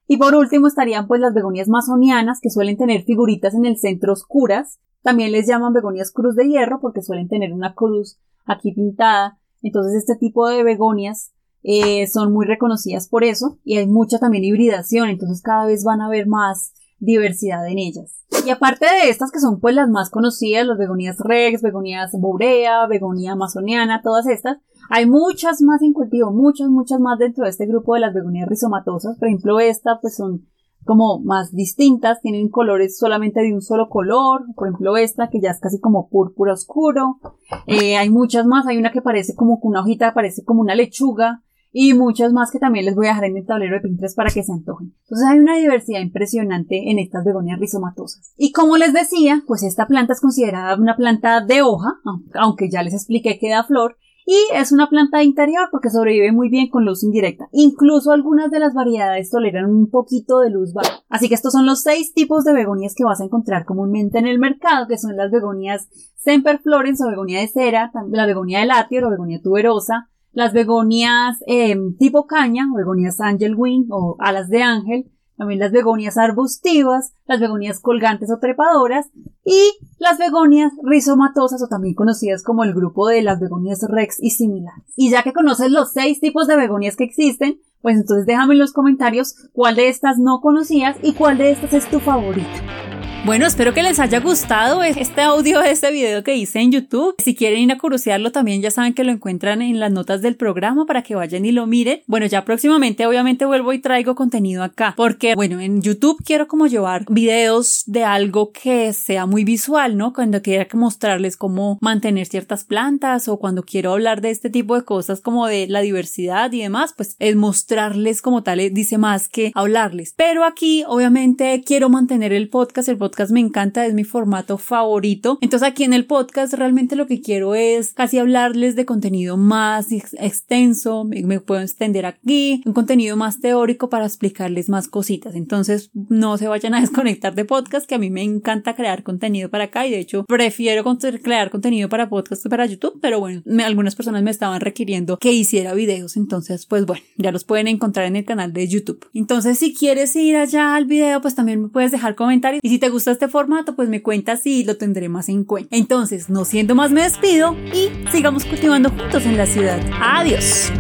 Y 0.08 0.18
por 0.18 0.36
último 0.36 0.68
estarían 0.68 1.08
pues 1.08 1.20
las 1.20 1.34
begonias 1.34 1.68
masonianas 1.68 2.40
que 2.42 2.50
suelen 2.50 2.78
tener 2.78 3.04
figuritas 3.04 3.56
en 3.56 3.66
el 3.66 3.78
centro 3.78 4.14
oscuras. 4.14 4.80
También 5.02 5.32
les 5.32 5.48
llaman 5.48 5.74
begonias 5.74 6.12
cruz 6.12 6.36
de 6.36 6.48
hierro 6.48 6.80
porque 6.80 7.02
suelen 7.02 7.28
tener 7.28 7.54
una 7.54 7.74
cruz 7.74 8.20
aquí 8.46 8.72
pintada. 8.72 9.40
Entonces 9.62 9.96
este 9.96 10.16
tipo 10.16 10.48
de 10.48 10.64
begonias 10.64 11.32
eh, 11.68 12.06
son 12.06 12.32
muy 12.32 12.46
reconocidas 12.46 13.08
por 13.10 13.24
eso 13.24 13.58
y 13.64 13.78
hay 13.78 13.88
mucha 13.88 14.20
también 14.20 14.44
hibridación, 14.44 15.10
entonces 15.10 15.42
cada 15.42 15.66
vez 15.66 15.84
van 15.84 16.00
a 16.00 16.06
haber 16.06 16.28
más 16.28 16.74
diversidad 17.00 17.68
en 17.68 17.80
ellas. 17.80 18.24
Y 18.46 18.52
aparte 18.52 18.86
de 18.86 19.10
estas 19.10 19.32
que 19.32 19.40
son 19.40 19.60
pues 19.60 19.74
las 19.74 19.90
más 19.90 20.12
conocidas, 20.12 20.68
las 20.68 20.78
begonías 20.78 21.18
rex, 21.18 21.64
begonías 21.64 22.12
borea, 22.14 22.86
begonía 22.86 23.32
amazoniana, 23.32 24.02
todas 24.04 24.28
estas, 24.28 24.58
hay 24.92 25.08
muchas 25.08 25.64
más 25.64 25.82
en 25.82 25.94
cultivo, 25.94 26.32
muchas, 26.32 26.70
muchas 26.70 27.00
más 27.00 27.18
dentro 27.18 27.46
de 27.46 27.50
este 27.50 27.66
grupo 27.66 27.96
de 27.96 28.02
las 28.02 28.14
begonías 28.14 28.48
rizomatosas. 28.48 29.18
Por 29.18 29.28
ejemplo, 29.28 29.60
esta 29.60 30.00
pues 30.00 30.16
son 30.16 30.46
como 30.84 31.20
más 31.20 31.52
distintas, 31.52 32.22
tienen 32.22 32.50
colores 32.50 32.96
solamente 33.00 33.42
de 33.42 33.56
un 33.56 33.64
solo 33.64 33.90
color, 33.90 34.44
por 34.56 34.68
ejemplo 34.68 34.98
esta 34.98 35.30
que 35.30 35.42
ya 35.42 35.50
es 35.50 35.60
casi 35.60 35.80
como 35.80 36.10
púrpura 36.10 36.54
oscuro, 36.54 37.18
eh, 37.66 37.98
hay 37.98 38.12
muchas 38.12 38.46
más, 38.46 38.68
hay 38.68 38.78
una 38.78 38.92
que 38.92 39.02
parece 39.02 39.34
como 39.34 39.58
una 39.64 39.82
hojita, 39.82 40.14
parece 40.14 40.46
como 40.46 40.62
una 40.62 40.76
lechuga, 40.76 41.42
y 41.78 41.94
muchas 41.94 42.32
más 42.32 42.52
que 42.52 42.60
también 42.60 42.86
les 42.86 42.96
voy 42.96 43.08
a 43.08 43.10
dejar 43.10 43.26
en 43.26 43.36
el 43.36 43.46
tablero 43.46 43.76
de 43.76 43.82
Pinterest 43.82 44.16
para 44.16 44.30
que 44.30 44.44
se 44.44 44.54
antojen. 44.54 44.96
Entonces 45.02 45.28
hay 45.28 45.40
una 45.40 45.58
diversidad 45.58 46.00
impresionante 46.00 46.90
en 46.90 47.00
estas 47.00 47.26
begonias 47.26 47.60
rizomatosas. 47.60 48.34
Y 48.38 48.54
como 48.54 48.78
les 48.78 48.94
decía, 48.94 49.44
pues 49.46 49.62
esta 49.62 49.86
planta 49.86 50.14
es 50.14 50.22
considerada 50.22 50.80
una 50.80 50.96
planta 50.96 51.42
de 51.42 51.64
hoja, 51.64 52.00
aunque 52.36 52.70
ya 52.70 52.82
les 52.82 52.94
expliqué 52.94 53.38
que 53.38 53.50
da 53.50 53.66
flor, 53.66 53.98
y 54.26 54.38
es 54.54 54.72
una 54.72 54.88
planta 54.88 55.18
de 55.18 55.26
interior 55.26 55.68
porque 55.70 55.90
sobrevive 55.90 56.32
muy 56.32 56.48
bien 56.48 56.70
con 56.70 56.86
luz 56.86 57.04
indirecta. 57.04 57.50
Incluso 57.52 58.14
algunas 58.14 58.52
de 58.52 58.60
las 58.60 58.74
variedades 58.74 59.30
toleran 59.30 59.66
un 59.66 59.90
poquito 59.90 60.40
de 60.40 60.52
luz 60.52 60.72
baja. 60.72 61.04
Así 61.10 61.28
que 61.28 61.36
estos 61.36 61.52
son 61.52 61.66
los 61.66 61.82
seis 61.82 62.14
tipos 62.14 62.46
de 62.46 62.54
begonias 62.54 62.96
que 62.96 63.04
vas 63.04 63.20
a 63.20 63.26
encontrar 63.26 63.66
comúnmente 63.66 64.18
en 64.18 64.28
el 64.28 64.40
mercado, 64.40 64.88
que 64.88 64.98
son 64.98 65.18
las 65.18 65.30
begonias 65.30 65.90
semperflorens 66.16 67.02
o 67.02 67.10
begonia 67.10 67.42
de 67.42 67.50
cera, 67.50 67.92
la 68.10 68.26
begonia 68.26 68.62
de 68.62 68.66
latier 68.66 69.04
o 69.04 69.10
begonia 69.10 69.42
tuberosa, 69.44 70.10
las 70.36 70.54
begonias 70.54 71.38
em, 71.48 71.96
tipo 71.98 72.28
caña, 72.28 72.68
o 72.72 72.78
begonias 72.78 73.20
angel 73.22 73.56
wing 73.56 73.88
o 73.90 74.18
alas 74.20 74.50
de 74.50 74.62
ángel, 74.62 75.10
también 75.38 75.60
las 75.60 75.72
begonias 75.72 76.18
arbustivas, 76.18 77.14
las 77.26 77.40
begonias 77.40 77.80
colgantes 77.80 78.30
o 78.30 78.40
trepadoras 78.40 79.10
y 79.44 79.74
las 79.98 80.18
begonias 80.18 80.72
rizomatosas 80.84 81.62
o 81.64 81.68
también 81.68 81.96
conocidas 81.96 82.44
como 82.44 82.64
el 82.64 82.74
grupo 82.74 83.08
de 83.08 83.22
las 83.22 83.40
begonias 83.40 83.82
rex 83.90 84.18
y 84.22 84.32
similares. 84.32 84.86
Y 84.96 85.10
ya 85.10 85.24
que 85.24 85.34
conoces 85.34 85.72
los 85.72 85.92
seis 85.92 86.20
tipos 86.20 86.48
de 86.48 86.58
begonias 86.58 86.96
que 86.96 87.06
existen, 87.06 87.60
pues 87.82 87.96
entonces 87.98 88.26
déjame 88.26 88.54
en 88.54 88.60
los 88.60 88.74
comentarios 88.74 89.36
cuál 89.54 89.76
de 89.76 89.90
estas 89.90 90.18
no 90.20 90.42
conocías 90.42 90.98
y 91.02 91.14
cuál 91.14 91.38
de 91.38 91.52
estas 91.52 91.74
es 91.74 91.90
tu 91.90 92.00
favorita. 92.00 92.95
Bueno, 93.26 93.48
espero 93.48 93.74
que 93.74 93.82
les 93.82 94.00
haya 94.00 94.20
gustado 94.20 94.84
este 94.84 95.22
audio, 95.22 95.60
este 95.64 95.90
video 95.90 96.24
que 96.24 96.36
hice 96.36 96.60
en 96.60 96.72
YouTube. 96.72 97.16
Si 97.18 97.34
quieren 97.34 97.58
ir 97.58 97.72
a 97.72 97.78
curiosearlo 97.80 98.32
también 98.32 98.62
ya 98.62 98.70
saben 98.70 98.94
que 98.94 99.04
lo 99.04 99.12
encuentran 99.12 99.64
en 99.64 99.80
las 99.80 99.92
notas 99.92 100.22
del 100.22 100.36
programa 100.36 100.86
para 100.86 101.02
que 101.02 101.16
vayan 101.16 101.44
y 101.44 101.52
lo 101.52 101.66
miren. 101.66 102.04
Bueno, 102.06 102.28
ya 102.28 102.46
próximamente 102.46 103.08
obviamente 103.08 103.46
vuelvo 103.46 103.74
y 103.74 103.80
traigo 103.80 104.14
contenido 104.14 104.62
acá 104.62 104.94
porque 104.96 105.34
bueno, 105.34 105.60
en 105.60 105.82
YouTube 105.82 106.24
quiero 106.24 106.48
como 106.48 106.68
llevar 106.68 107.06
videos 107.10 107.82
de 107.88 108.04
algo 108.04 108.52
que 108.52 108.94
sea 108.94 109.26
muy 109.26 109.44
visual, 109.44 109.98
¿no? 109.98 110.14
Cuando 110.14 110.44
quiera 110.44 110.68
mostrarles 110.74 111.36
cómo 111.36 111.80
mantener 111.82 112.28
ciertas 112.28 112.64
plantas 112.64 113.28
o 113.28 113.40
cuando 113.40 113.64
quiero 113.64 113.94
hablar 113.94 114.22
de 114.22 114.30
este 114.30 114.52
tipo 114.52 114.76
de 114.76 114.86
cosas 114.86 115.22
como 115.22 115.48
de 115.48 115.66
la 115.68 115.82
diversidad 115.82 116.52
y 116.52 116.62
demás, 116.62 116.94
pues 116.96 117.16
es 117.18 117.36
mostrarles 117.36 118.22
como 118.22 118.44
tal, 118.44 118.60
eh, 118.60 118.70
dice 118.70 119.00
más 119.00 119.30
que 119.30 119.52
hablarles. 119.56 120.14
Pero 120.16 120.44
aquí 120.44 120.84
obviamente 120.88 121.64
quiero 121.66 121.90
mantener 121.90 122.32
el 122.32 122.50
podcast, 122.50 122.88
el 122.88 122.98
podcast 122.98 123.15
me 123.32 123.40
encanta, 123.40 123.86
es 123.86 123.94
mi 123.94 124.04
formato 124.04 124.58
favorito. 124.58 125.38
Entonces 125.42 125.68
aquí 125.68 125.84
en 125.84 125.94
el 125.94 126.06
podcast 126.06 126.54
realmente 126.54 126.96
lo 126.96 127.08
que 127.08 127.22
quiero 127.22 127.56
es 127.56 127.94
casi 127.94 128.18
hablarles 128.18 128.76
de 128.76 128.86
contenido 128.86 129.38
más 129.38 129.92
extenso, 129.92 131.04
me, 131.06 131.40
puedo 131.40 131.62
extender 131.62 132.06
aquí, 132.06 132.62
un 132.66 132.74
contenido 132.74 133.16
más 133.18 133.40
teórico 133.40 133.90
para 133.90 134.06
explicarles 134.06 134.70
más 134.70 134.88
cositas. 134.88 135.36
Entonces 135.36 135.90
no 135.94 136.38
se 136.38 136.48
vayan 136.48 136.74
a 136.74 136.82
desconectar 136.86 137.36
de 137.36 137.46
podcast, 137.46 137.88
que 137.88 137.96
a 137.96 138.00
mí 138.00 138.10
me 138.10 138.24
encanta 138.24 138.76
crear 138.76 139.04
contenido 139.04 139.50
para 139.50 139.66
acá 139.66 139.86
y 139.88 139.92
de 139.92 140.00
hecho 140.00 140.26
prefiero 140.26 140.84
crear 141.22 141.50
contenido 141.50 141.90
para 141.90 142.10
podcast 142.10 142.44
que 142.44 142.50
para 142.50 142.66
YouTube, 142.66 143.00
pero 143.02 143.20
bueno, 143.20 143.42
algunas 143.64 143.96
personas 143.96 144.24
me 144.24 144.32
estaban 144.32 144.62
requiriendo 144.62 145.18
que 145.18 145.32
hiciera 145.32 145.74
videos, 145.74 146.18
entonces 146.18 146.66
pues 146.66 146.86
bueno, 146.86 147.04
ya 147.18 147.32
los 147.32 147.44
pueden 147.44 147.68
encontrar 147.68 148.06
en 148.06 148.16
el 148.16 148.26
canal 148.26 148.54
de 148.54 148.68
YouTube. 148.68 149.08
Entonces 149.14 149.60
si 149.60 149.74
quieres 149.74 150.16
ir 150.16 150.38
allá 150.38 150.76
al 150.76 150.86
video, 150.86 151.22
pues 151.22 151.36
también 151.36 151.62
me 151.62 151.70
puedes 151.70 151.92
dejar 151.92 152.16
comentarios 152.16 152.60
y 152.64 152.70
si 152.70 152.80
te 152.80 152.90
gusta 153.06 153.12
este 153.12 153.28
formato, 153.28 153.76
pues 153.76 153.88
me 153.88 154.02
cuentas 154.02 154.46
y 154.48 154.64
lo 154.64 154.78
tendré 154.78 155.10
más 155.10 155.30
en 155.30 155.44
cuenta. 155.44 155.76
Entonces, 155.76 156.30
no 156.30 156.44
siendo 156.44 156.74
más, 156.74 156.92
me 156.92 157.04
despido 157.04 157.56
y 157.72 157.92
sigamos 158.12 158.46
cultivando 158.46 158.90
juntos 158.90 159.26
en 159.26 159.38
la 159.38 159.46
ciudad. 159.46 159.80
Adiós. 160.02 160.72